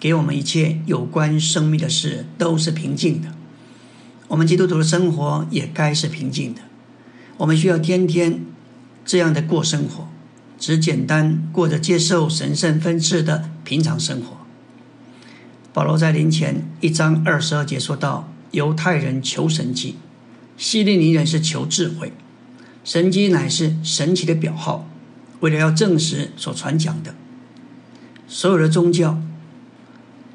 [0.00, 3.28] 给我们一切有关生命的事都是平静的。
[4.26, 6.62] 我们基督徒的生活也该是平静的。
[7.36, 8.44] 我们需要天天
[9.06, 10.08] 这样的过生活，
[10.58, 14.37] 只简单过着接受神圣分赐的平常生活。
[15.78, 19.94] 保罗在临前一章二十二节说到：犹太人求神迹，
[20.56, 22.12] 希利尼人是求智慧。
[22.82, 24.90] 神迹乃是神奇的表号，
[25.38, 27.14] 为了要证实所传讲的。
[28.26, 29.22] 所有的宗教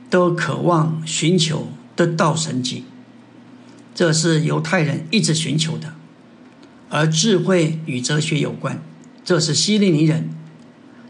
[0.09, 2.85] 都渴望寻求得到神迹，
[3.93, 5.93] 这是犹太人一直寻求的。
[6.89, 8.81] 而智慧与哲学有关，
[9.25, 10.29] 这是希利尼人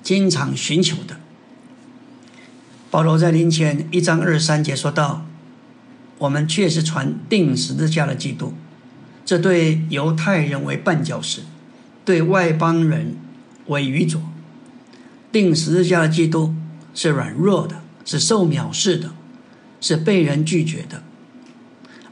[0.02, 1.20] 经常寻求的。
[2.94, 5.26] 保罗在临前一章二十三节说道
[6.20, 8.54] ：“我们确实传定十字架的基督。”
[9.26, 11.42] 这对犹太人为绊脚石，
[12.06, 13.16] 对外邦人
[13.66, 14.22] 为愚拙。
[15.32, 16.54] 定十字架的基督
[16.94, 19.10] 是软弱的，是受藐视的，
[19.82, 20.98] 是被人拒绝的；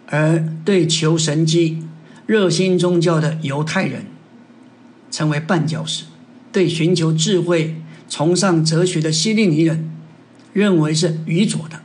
[0.07, 1.83] 而对求神机、
[2.25, 4.05] 热心宗教的犹太人，
[5.11, 6.05] 成为绊脚石；
[6.51, 9.91] 对寻求智慧、崇尚哲学的希利尼人，
[10.53, 11.81] 认为是愚拙的。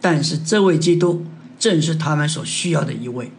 [0.00, 1.24] 但是这位基督
[1.58, 3.30] 正是他们所需要的一位。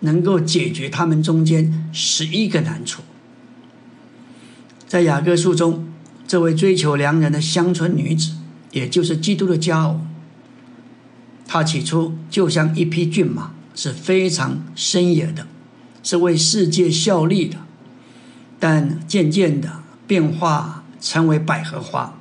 [0.00, 3.02] 能够解决他们中间十一个难处。
[4.86, 5.88] 在雅各书中，
[6.24, 8.34] 这位追求良人的乡村女子，
[8.70, 10.00] 也就是基督的佳偶，
[11.48, 15.48] 她起初就像一匹骏马，是非常深野的，
[16.04, 17.58] 是为世界效力的。
[18.60, 22.17] 但渐渐的变化成为百合花，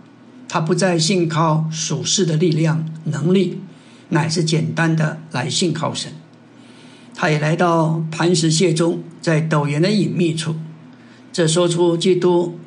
[0.47, 3.61] 他不再信靠属世的力量能力，
[4.09, 6.11] 乃是简单的来信靠神。
[7.13, 10.55] 他也来到磐石穴中，在陡岩的隐秘处，
[11.33, 12.59] 这说出基督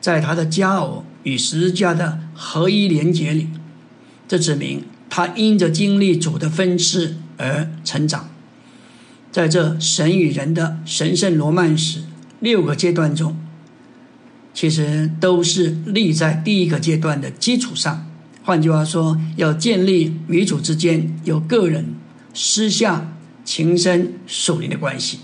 [0.00, 3.48] 在他的家偶与十字架的合一连结里，
[4.28, 8.28] 这指明他因着经历主的分赐而成长。
[9.30, 12.00] 在这神与人的神圣罗曼史
[12.40, 13.36] 六个阶段中，
[14.58, 18.04] 其实都是立在第一个阶段的基础上。
[18.42, 21.94] 换句话说，要建立与主之间有个人
[22.34, 23.12] 私下。
[23.44, 25.20] 情深属灵的关系，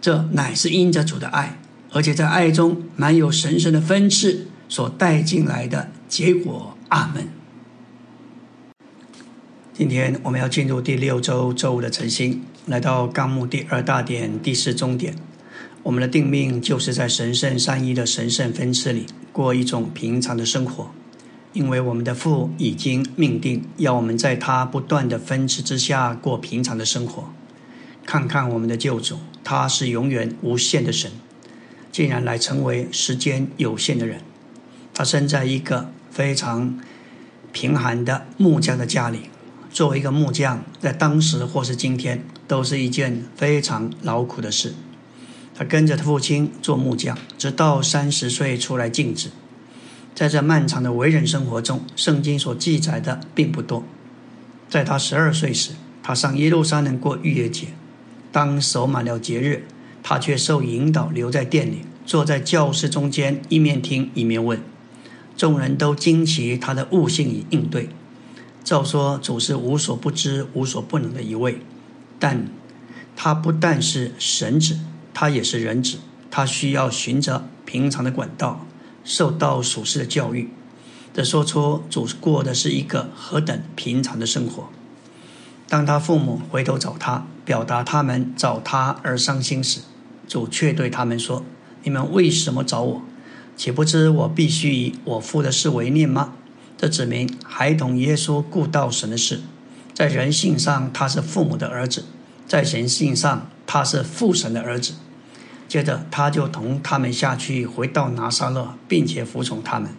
[0.00, 1.60] 这乃是因着主的爱，
[1.92, 6.76] 而且在爱中满有神圣的分赐所带进来的结果。
[6.88, 7.28] 阿门。
[9.72, 15.14] 今天我们要进入第六周周五的晨星，来到纲目第二大点第四终点。
[15.88, 20.90] 我们的定命就是在神圣三一的神圣分赐里过一种平常的生活。
[21.54, 27.30] 因为我们的父已经命定，要我们在他不断的分赐之下过平常的生活。
[28.04, 31.10] 看看我们的救主，他是永远无限的神，
[31.90, 34.20] 竟然来成为时间有限的人。
[34.92, 36.78] 他生在一个非常
[37.50, 39.30] 贫寒的木匠的家里。
[39.70, 44.74] 作为一个木匠，在当时或是今天，都是一件非常劳苦的事。
[45.58, 49.30] 他跟着他父亲做木匠，直到三十岁出来尽职。
[50.14, 53.82] 在这漫长的为人生活中，圣经所记载的并不多。
[54.68, 57.66] 在他十二岁时，他上耶路撒冷过逾越节。
[58.30, 59.64] 当守满了节日，
[60.00, 64.60] 他却受引导留在店里，坐在教室中间，一面听一面问。
[65.36, 67.88] 众人都惊奇他的悟性与应对。
[68.62, 71.58] 照说主是无所不知、无所不能的一位，
[72.20, 72.46] 但
[73.16, 74.78] 他不但是神子，
[75.20, 75.98] 他也是人子，
[76.30, 78.64] 他需要循着平常的管道。
[79.02, 80.48] 受到属世的教育，
[81.12, 84.68] 这说出主过的是一个何等平常的生活。
[85.68, 89.80] 当他父母回头找他，表达他们找他而伤心时，
[90.28, 91.44] 主却对他们说
[91.82, 93.02] ：“你们为什么找我？
[93.56, 96.34] 岂不知我必须以我父的事为念吗？”
[96.78, 99.40] 这指明孩童耶稣顾到神的事，
[99.92, 102.04] 在人性上他是父母的儿子，
[102.46, 104.92] 在神性上他是父神的儿子。
[105.68, 109.90] 接着，他就同他们下去，回到拿撒勒，并且服从他们。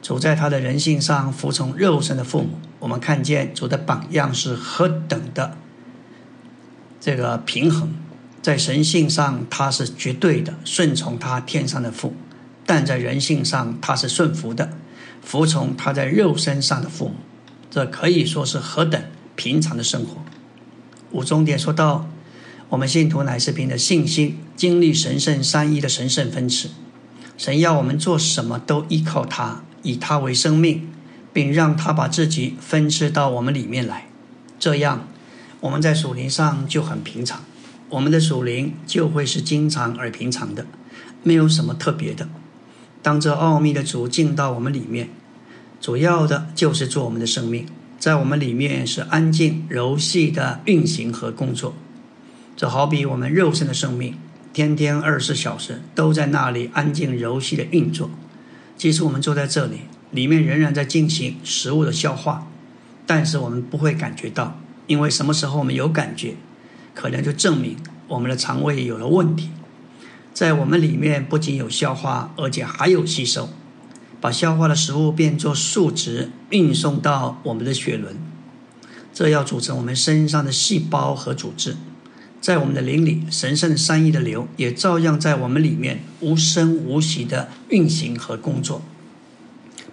[0.00, 2.60] 主在他的人性上服从肉身的父母。
[2.78, 5.56] 我们看见主的榜样是何等的
[7.00, 7.92] 这个平衡，
[8.40, 12.14] 在神性上他是绝对的顺从他天上的父，
[12.64, 14.70] 但在人性上他是顺服的，
[15.20, 17.14] 服从他在肉身上的父母。
[17.68, 19.02] 这可以说是何等
[19.34, 20.22] 平常的生活。
[21.10, 22.06] 五重点说到。
[22.70, 26.70] 我们信徒乃是凭着信心经历神圣三一的神圣分赐。
[27.36, 30.88] 神要我们做什么都依靠他，以他为生命，
[31.32, 34.06] 并让他把自己分赐到我们里面来。
[34.58, 35.06] 这样，
[35.60, 37.44] 我们在属灵上就很平常。
[37.90, 40.66] 我们的属灵就会是经常而平常的，
[41.22, 42.28] 没有什么特别的。
[43.02, 45.10] 当这奥秘的主进到我们里面，
[45.80, 47.66] 主要的就是做我们的生命。
[47.98, 51.74] 在我们里面是安静柔细的运行和工作。
[52.64, 54.16] 就好比我们肉身的生命，
[54.54, 58.08] 天天二十四小时都在那里安静柔细的运作。
[58.74, 59.80] 即使我们坐在这里，
[60.12, 62.46] 里面仍然在进行食物的消化，
[63.04, 66.36] 但是我们不会感觉到，因为什么时候我们有感觉，
[66.94, 67.76] 可能就证明
[68.08, 69.50] 我们的肠胃有了问题。
[70.32, 73.50] 在我们里面不仅有消化，而且还有吸收。
[74.22, 78.16] 把消化的食物变作数值，运送到我们的血轮，
[79.12, 81.76] 这要组成我们身上的细胞和组织。
[82.44, 88.82] 在我们的灵里，神圣的三一的流也照样在我们里面无声无息的运行和工作，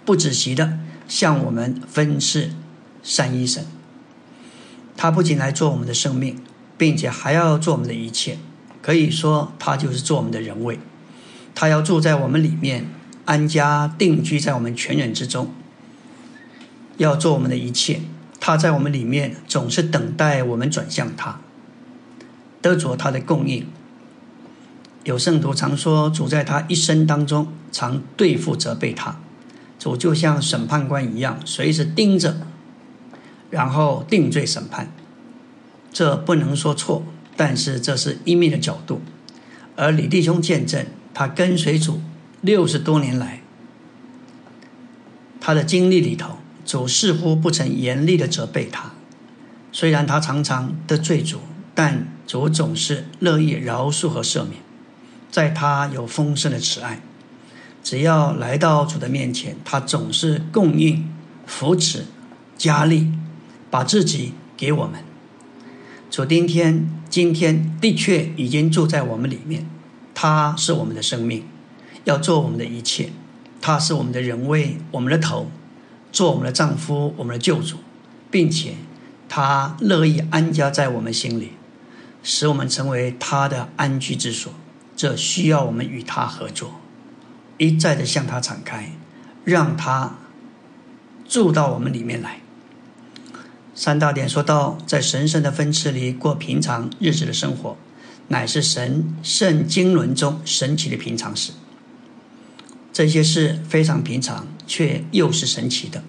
[0.04, 0.78] 不止息的
[1.08, 2.50] 向我们分赐
[3.02, 3.64] 三一神。
[4.98, 6.36] 他不仅来做我们的生命，
[6.76, 8.36] 并且还要做我们的一切。
[8.82, 10.78] 可以说，他就是做我们的人位，
[11.54, 12.84] 他要住在我们里面。
[13.24, 15.54] 安家定居在我们全人之中，
[16.98, 18.02] 要做我们的一切。
[18.38, 21.40] 他在我们里面总是等待我们转向他，
[22.62, 23.66] 得着他的供应。
[25.04, 29.20] 有圣徒常说，主在他一生当中常对付责备他，
[29.78, 32.46] 主就像审判官一样，随时盯着，
[33.50, 34.90] 然后定罪审判。
[35.92, 37.04] 这不能说错，
[37.36, 39.02] 但是这是一面的角度。
[39.74, 42.00] 而李弟兄见证，他跟随主。
[42.40, 43.40] 六十多年来，
[45.40, 48.90] 他的经历里头，主似乎不曾严厉的责备他。
[49.70, 51.38] 虽然他常常得罪主，
[51.72, 54.54] 但主总是乐意饶恕和赦免。
[55.30, 57.02] 在他有丰盛的慈爱，
[57.84, 61.12] 只要来到主的面前，他总是供应、
[61.44, 62.06] 扶持、
[62.56, 63.12] 加力，
[63.70, 65.04] 把自己给我们。
[66.10, 69.68] 主今天今天的确已经住在我们里面，
[70.14, 71.44] 他是我们的生命。
[72.04, 73.10] 要做我们的一切，
[73.60, 75.50] 他是我们的人位，我们的头，
[76.10, 77.76] 做我们的丈夫，我们的救主，
[78.30, 78.76] 并且
[79.28, 81.52] 他乐意安家在我们心里，
[82.22, 84.52] 使我们成为他的安居之所。
[84.94, 86.80] 这需要我们与他合作，
[87.58, 88.92] 一再的向他敞开，
[89.44, 90.18] 让他
[91.26, 92.40] 住到我们里面来。
[93.74, 97.76] 三大点说到，在神圣的分次里过平常日子的生活，
[98.28, 101.52] 乃是神圣经纶中神奇的平常事。
[102.92, 106.04] 这些事非常平常，却又是神奇的。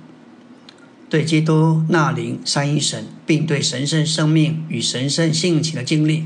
[1.13, 6.25] 对基督、那灵、三一神，并对神圣生命与神圣性情的经历，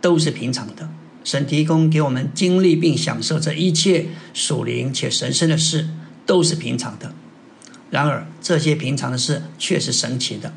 [0.00, 0.90] 都是平常的。
[1.22, 5.88] 神提供给我们经历并享受这一切属灵且神圣的事，
[6.26, 7.14] 都是平常的。
[7.90, 10.52] 然而，这些平常的事却是神奇的，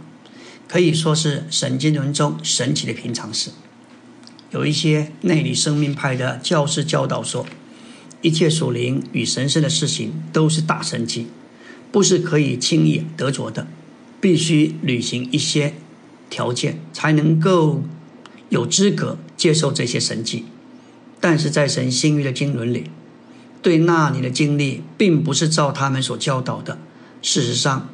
[0.68, 3.52] 可以说是神经轮中神奇的平常事。
[4.50, 7.46] 有一些内里生命派的教师教导说。
[8.22, 11.28] 一切属灵与神圣的事情都是大神迹，
[11.92, 13.68] 不是可以轻易得着的，
[14.22, 15.74] 必须履行一些
[16.30, 17.84] 条件才能够
[18.50, 20.46] 有资格接受这些神迹。
[21.20, 22.92] 但是在神新约的经纶里，
[23.62, 26.78] 对那里的经历并不是照他们所教导的。
[27.22, 27.90] 事实上，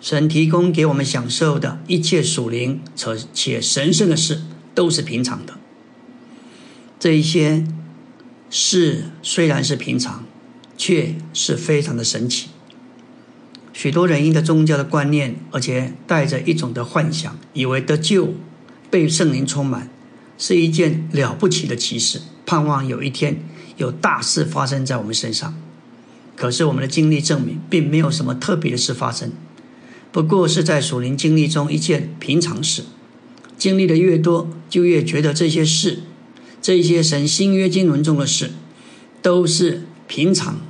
[0.00, 2.80] 神提供给我们享受的一切属灵
[3.32, 4.42] 且神圣的事
[4.74, 5.54] 都是平常的。
[6.98, 7.64] 这一些。
[8.50, 10.24] 事虽然是平常，
[10.76, 12.50] 却是非常的神奇。
[13.74, 18.32] 许多人因着宗教的观念，而且带着一种的幻想，以为得救、
[18.88, 19.90] 被圣灵充满
[20.38, 23.42] 是一件了不起的奇事，盼望有一天
[23.76, 25.54] 有大事发生在我们身上。
[26.36, 29.32] 可是我们的经历证明，并没有什么特别的事发生，
[30.12, 32.84] 不过是在属灵经历中一件平常事。
[33.58, 36.04] 经历的越多，就越觉得这些事。
[36.62, 38.52] 这些神新约经文中的事，
[39.20, 40.60] 都是平常。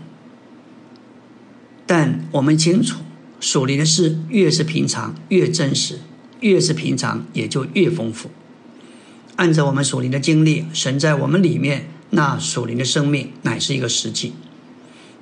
[1.97, 2.99] 但我们清楚，
[3.39, 5.99] 属灵的事越是平常，越真实；
[6.41, 8.31] 越是平常，也就越丰富。
[9.37, 14.33] 按照我们属灵的经历，神在我们里面，那属灵的生命乃是一个实际。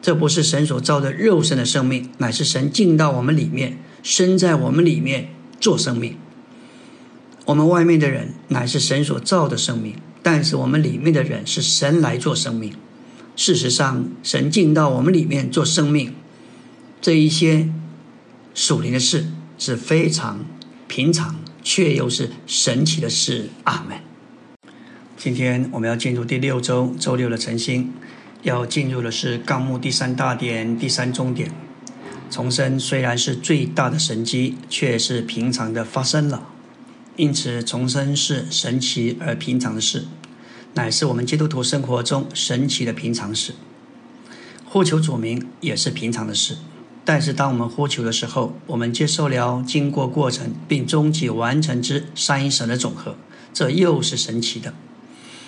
[0.01, 5.29] 这不是神所造的肉身的生命，乃是神进到我们里面，生在我们里面
[5.61, 6.17] 做生命。
[7.45, 9.97] 我们外面的人，乃是神所造的生命。
[10.23, 12.73] 但是我们里面的人是神来做生命。
[13.37, 16.15] 事实上，神进到我们里面做生命，
[17.03, 17.69] 这一些
[18.55, 19.27] 属灵的事
[19.59, 20.45] 是非常
[20.87, 23.51] 平常，却又是神奇的事。
[23.65, 23.99] 阿门。
[25.17, 27.93] 今天我们要进入第六周周六的晨星，
[28.43, 31.51] 要进入的是纲目第三大点第三中点。
[32.31, 36.47] 重生虽然是最大的神迹，却是平常的发生了。
[37.17, 40.05] 因此，重生是神奇而平常的事，
[40.75, 43.55] 乃是我们基督徒生活中神奇的平常事。
[44.65, 46.59] 呼求主名也是平常的事。
[47.05, 53.17] 但是当我们呼求的时候，我们接受了经过过程并终极完成之三一神的总和，
[53.53, 54.73] 这又是神奇的。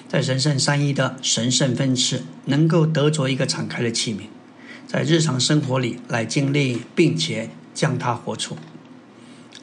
[0.08, 4.22] 在神圣三一的神圣分次，能够得着一个敞开的器皿，
[4.86, 8.56] 在日常生活里来经历，并且将它活出。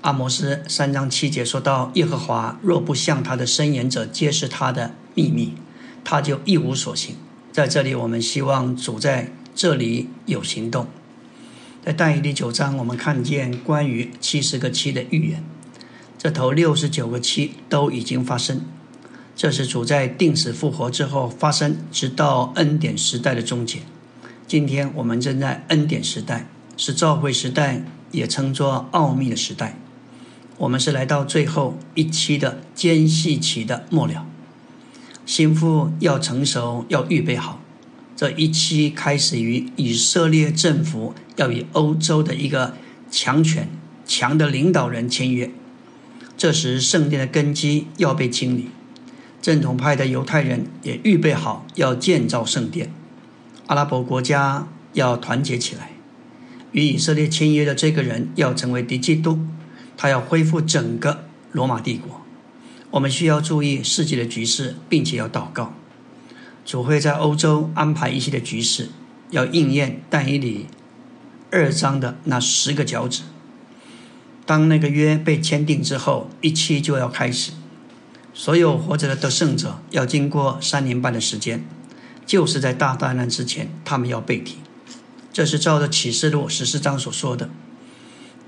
[0.01, 5.53] 阿摩斯三章七节说到：“耶和华若不向他的伸言者揭示他的秘密，
[6.03, 7.15] 他就一无所行。”
[7.51, 10.87] 在这里，我们希望主在这里有行动。
[11.83, 15.43] 在但以理九章，我们看见关于七十个七的预言，
[16.15, 18.61] 这头六十九个七都已经发生。
[19.35, 23.79] 这是主在定死复活之后发生，直到恩典时代的终结。
[24.45, 29.79] 今天我们正在恩典时代，是召会时代，也称作奥秘的时代。
[30.57, 34.27] 我们是来到最后一期的间隙期的末了，
[35.25, 37.59] 心腹要成熟，要预备好。
[38.15, 42.75] 这一期开始于以色列政府要与欧洲的一个
[43.09, 43.67] 强权、
[44.05, 45.49] 强的领导人签约。
[46.37, 48.69] 这时，圣殿的根基要被清理，
[49.41, 52.93] 正统派的犹太人也预备好要建造圣殿。
[53.65, 55.91] 阿拉伯国家要团结起来，
[56.73, 59.39] 与以色列签约的这个人要成为敌基督，
[59.97, 62.21] 他要恢复整个罗马帝国。
[62.91, 65.73] 我们需要注意世界的局势，并且要祷告。
[66.63, 68.89] 主会在欧洲安排一些的局势，
[69.31, 70.67] 要应验但以理
[71.51, 73.23] 二章的那十个脚趾。
[74.45, 77.51] 当那个约被签订之后，一期就要开始。
[78.33, 81.65] 所有活着的得胜者要经过三年半的时间，
[82.25, 84.57] 就是在大灾难之前，他们要被提。
[85.33, 87.49] 这是照着启示录十四章所说的。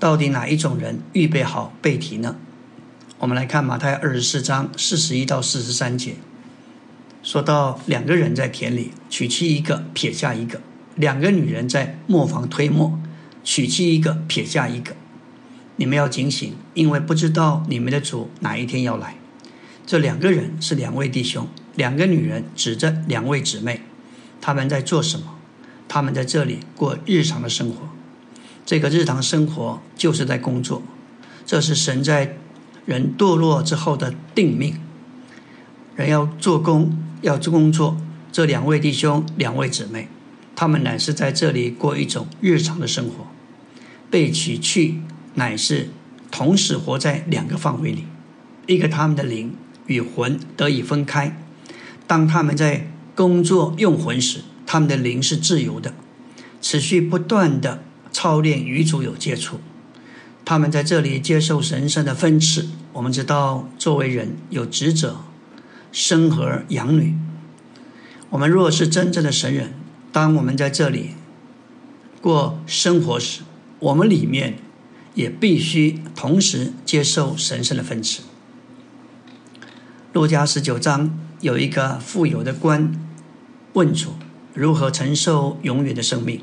[0.00, 2.36] 到底哪一种人预备好被提呢？
[3.18, 6.16] 我们来看马太二十四章四十一到四十三节。
[7.22, 10.60] 说到两个人在田里娶妻一个撇下一个，
[10.96, 12.98] 两个女人在磨坊推磨，
[13.42, 14.94] 娶妻一个撇下一个。
[15.76, 19.16] 你们要警醒，因为不知道你们的主哪一天要来。
[19.86, 23.80] 这两个人是两位弟兄，两个女人指着两位姊妹，
[24.40, 25.36] 他们在做什么？
[25.88, 27.88] 他们在这里过日常的生活。
[28.64, 30.82] 这个日常生活就是在工作，
[31.44, 32.36] 这是神在
[32.86, 34.80] 人堕落之后的定命。
[35.96, 36.98] 人要做工。
[37.22, 37.96] 要做工作，
[38.30, 40.08] 这两位弟兄、两位姊妹，
[40.56, 43.26] 他们乃是在这里过一种日常的生活。
[44.10, 45.00] 被取去，
[45.34, 45.90] 乃是
[46.30, 48.04] 同时活在两个范围里：
[48.66, 49.54] 一个他们的灵
[49.86, 51.36] 与魂得以分开。
[52.06, 55.94] 当他们在工作用魂时，他们的灵是自由的，
[56.60, 57.82] 持续不断的
[58.12, 59.58] 操练与主有接触。
[60.44, 62.68] 他们在这里接受神圣的分赐。
[62.92, 65.18] 我们知道，作为人有职责。
[65.90, 67.14] 生儿养女，
[68.30, 69.74] 我们若是真正的神人，
[70.14, 71.10] 当我们在这里
[72.22, 73.40] 过生活时，
[73.80, 74.58] 我们里面
[75.14, 78.22] 也必须同时接受神圣的分赐。
[80.12, 82.94] 路加十九章有一个富有的官
[83.72, 84.12] 问主
[84.52, 86.42] 如何承受永远的生命，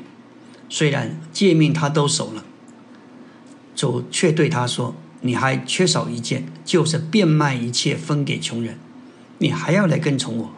[0.68, 2.44] 虽然诫命他都守了，
[3.74, 8.78] 主却对他说：“你还缺少一件，就是变卖一切分给穷人。”
[9.40, 10.50] 你还要来跟从我，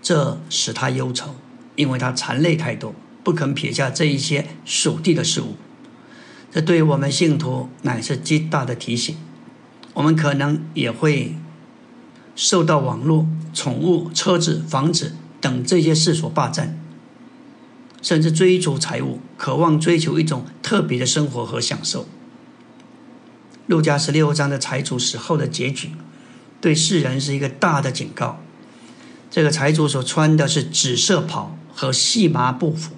[0.00, 1.34] 这使他忧愁，
[1.76, 5.56] 因为他残累太多，不肯撇下这一些属地的事物。
[6.50, 9.16] 这对我们信徒乃是极大的提醒。
[9.94, 11.34] 我们可能也会
[12.36, 16.78] 受到网络、宠物、车子、房子等这些事所霸占，
[18.02, 22.06] 甚至追逐财物，渴望追求一种特别的生活和享受。
[23.66, 25.90] 路加十六章的财主死后的结局。
[26.60, 28.40] 对世人是一个大的警告。
[29.30, 32.92] 这个财主所穿的是紫色袍和细麻布服，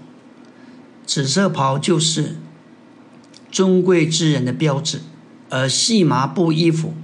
[1.06, 2.36] 紫色袍就是
[3.50, 5.00] 尊贵之人的标志，
[5.48, 6.94] 而细麻布衣服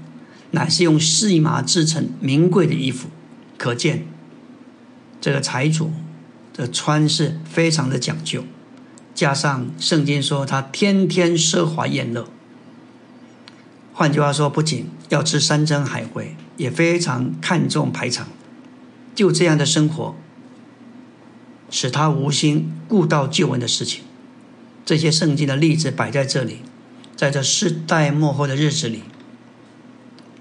[0.53, 3.09] 乃是用细麻制成名贵的衣服。
[3.57, 4.07] 可见，
[5.21, 5.91] 这个财主
[6.53, 8.45] 的穿是非常的讲究。
[9.15, 12.29] 加上圣经说他天天奢华宴乐。
[13.93, 16.37] 换句话说，不仅要吃山珍海味。
[16.59, 18.29] 也非常看重排场，
[19.15, 20.15] 就这样的生活，
[21.73, 24.05] 使他无心顾到救恩的事情。
[24.85, 26.59] 这些圣经的例子摆在这里，
[27.17, 29.03] 在这世代末后的日子里，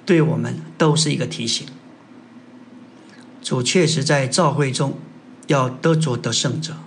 [0.06, 1.66] 对我们都是一个提醒。
[3.42, 5.00] 主确实在召会中
[5.48, 6.78] 要得着得胜者，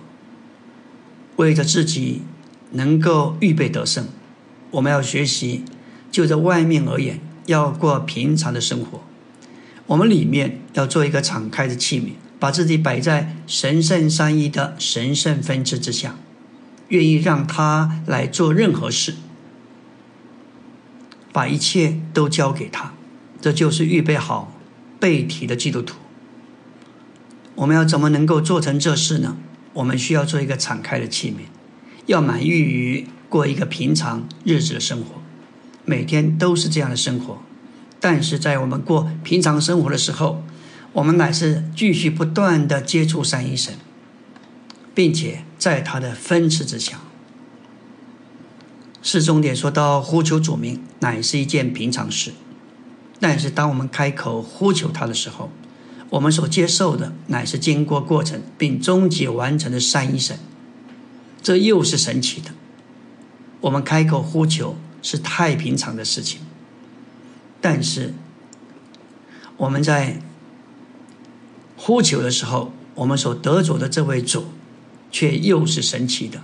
[1.37, 2.21] 为着自己
[2.71, 4.07] 能够预备得胜，
[4.71, 5.65] 我们要学习，
[6.11, 9.01] 就在外面而言，要过平常的生活。
[9.87, 12.11] 我们里面要做一个敞开的器皿，
[12.45, 16.15] 把自己摆在神圣三一的神圣分支之下，
[16.89, 19.15] 愿意让他来做任何事，
[21.33, 22.93] 把一切都交给他，
[23.41, 24.53] 这就是预备好
[24.99, 25.95] 背题的基督徒。
[27.55, 29.37] 我们要怎么能够做成这事呢？
[29.73, 31.47] 我们需要做一个敞开的器皿，
[32.05, 35.19] 要满意于过一个平常日子的生活，
[35.83, 37.39] 每天都是这样的生活。
[37.99, 40.43] 但是在我们过平常生活的时候，
[40.95, 43.75] 我们乃是继续不断的接触三一神，
[44.93, 47.01] 并且在他的分赐之下。
[49.01, 52.31] 是重点说到呼求主名，乃是一件平常事。
[53.19, 55.51] 但是当我们开口呼求他的时候，
[56.11, 60.39] 我们所接受的乃是经过过程并终极完成的三一神，
[61.41, 62.51] 这又是神奇的。
[63.59, 66.39] 我们开口呼求是太平常的事情，
[67.59, 68.13] 但是
[69.57, 70.21] 我们在
[71.77, 74.45] 呼求的时候，我们所得着的这位主，
[75.11, 76.41] 却又是神奇的。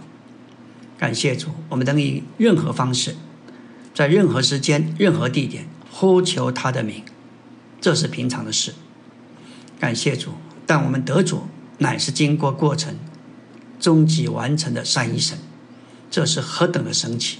[0.98, 3.16] 感谢主，我们能以任何方式，
[3.94, 7.04] 在任何时间、任何地点呼求他的名，
[7.80, 8.74] 这是平常的事。
[9.80, 10.32] 感谢主，
[10.68, 11.44] 但我们得主
[11.80, 12.96] 乃是经过过程、
[13.80, 15.40] 终极完成的善一神，
[16.12, 17.40] 这是何等的神奇！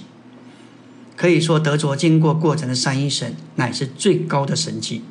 [1.14, 5.04] 可以说，得着经过过程的善一神，乃是最高的神迹，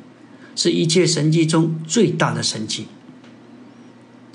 [0.54, 2.86] 是一切神迹中最大的神迹。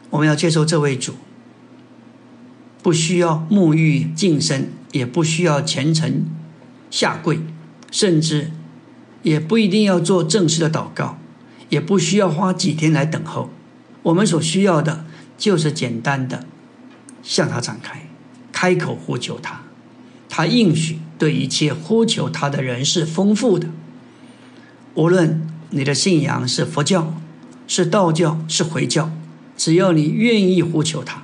[0.09, 1.13] 我们要接受这位主。
[2.83, 6.25] 不需要沐浴净身，也不需要虔诚
[6.89, 7.41] 下跪，
[7.91, 8.51] 甚至
[9.23, 11.19] 也不一定要做正式的祷告，
[11.67, 13.49] 也不需要花几天来等候。
[14.03, 15.05] 我们所需要的
[15.37, 16.45] 就是简单的
[17.21, 18.07] 向他展开，
[18.53, 19.63] 开口呼求他。
[20.29, 23.67] 他应许对一切呼求他的人是丰富的。
[24.93, 27.13] 无论你的信仰是佛教、
[27.67, 29.11] 是道教、是回教，
[29.55, 31.23] 只要你愿意呼求他。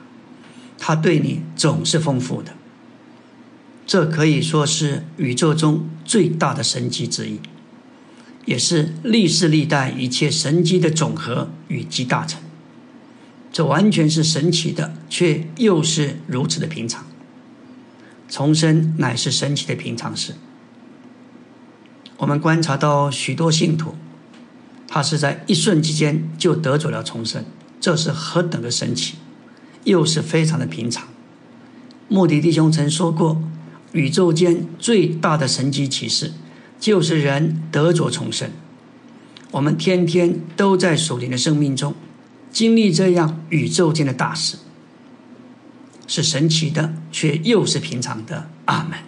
[0.77, 2.53] 他对你总是丰富的，
[3.87, 7.39] 这可以说是宇宙中最大的神迹之一，
[8.45, 12.41] 也是历世历代一切神迹的总和与集大成。
[13.53, 17.05] 这完全是神奇的，却又是如此的平常。
[18.27, 20.33] 重生乃是神奇的平常事。
[22.17, 23.95] 我们观察到许多信徒，
[24.93, 27.43] 他是在一瞬之间就得走了重生，
[27.81, 29.15] 这是何等的神奇！
[29.85, 31.07] 又是非常的平常。
[32.07, 33.41] 莫迪弟兄曾说过，
[33.93, 36.33] 宇宙间最大的神奇启示，
[36.79, 38.51] 就是人得着重生。
[39.49, 41.95] 我们天天都在属灵的生命中
[42.51, 44.57] 经历这样宇宙间的大事，
[46.05, 48.47] 是神奇的，却又是平常的。
[48.65, 48.99] 阿门。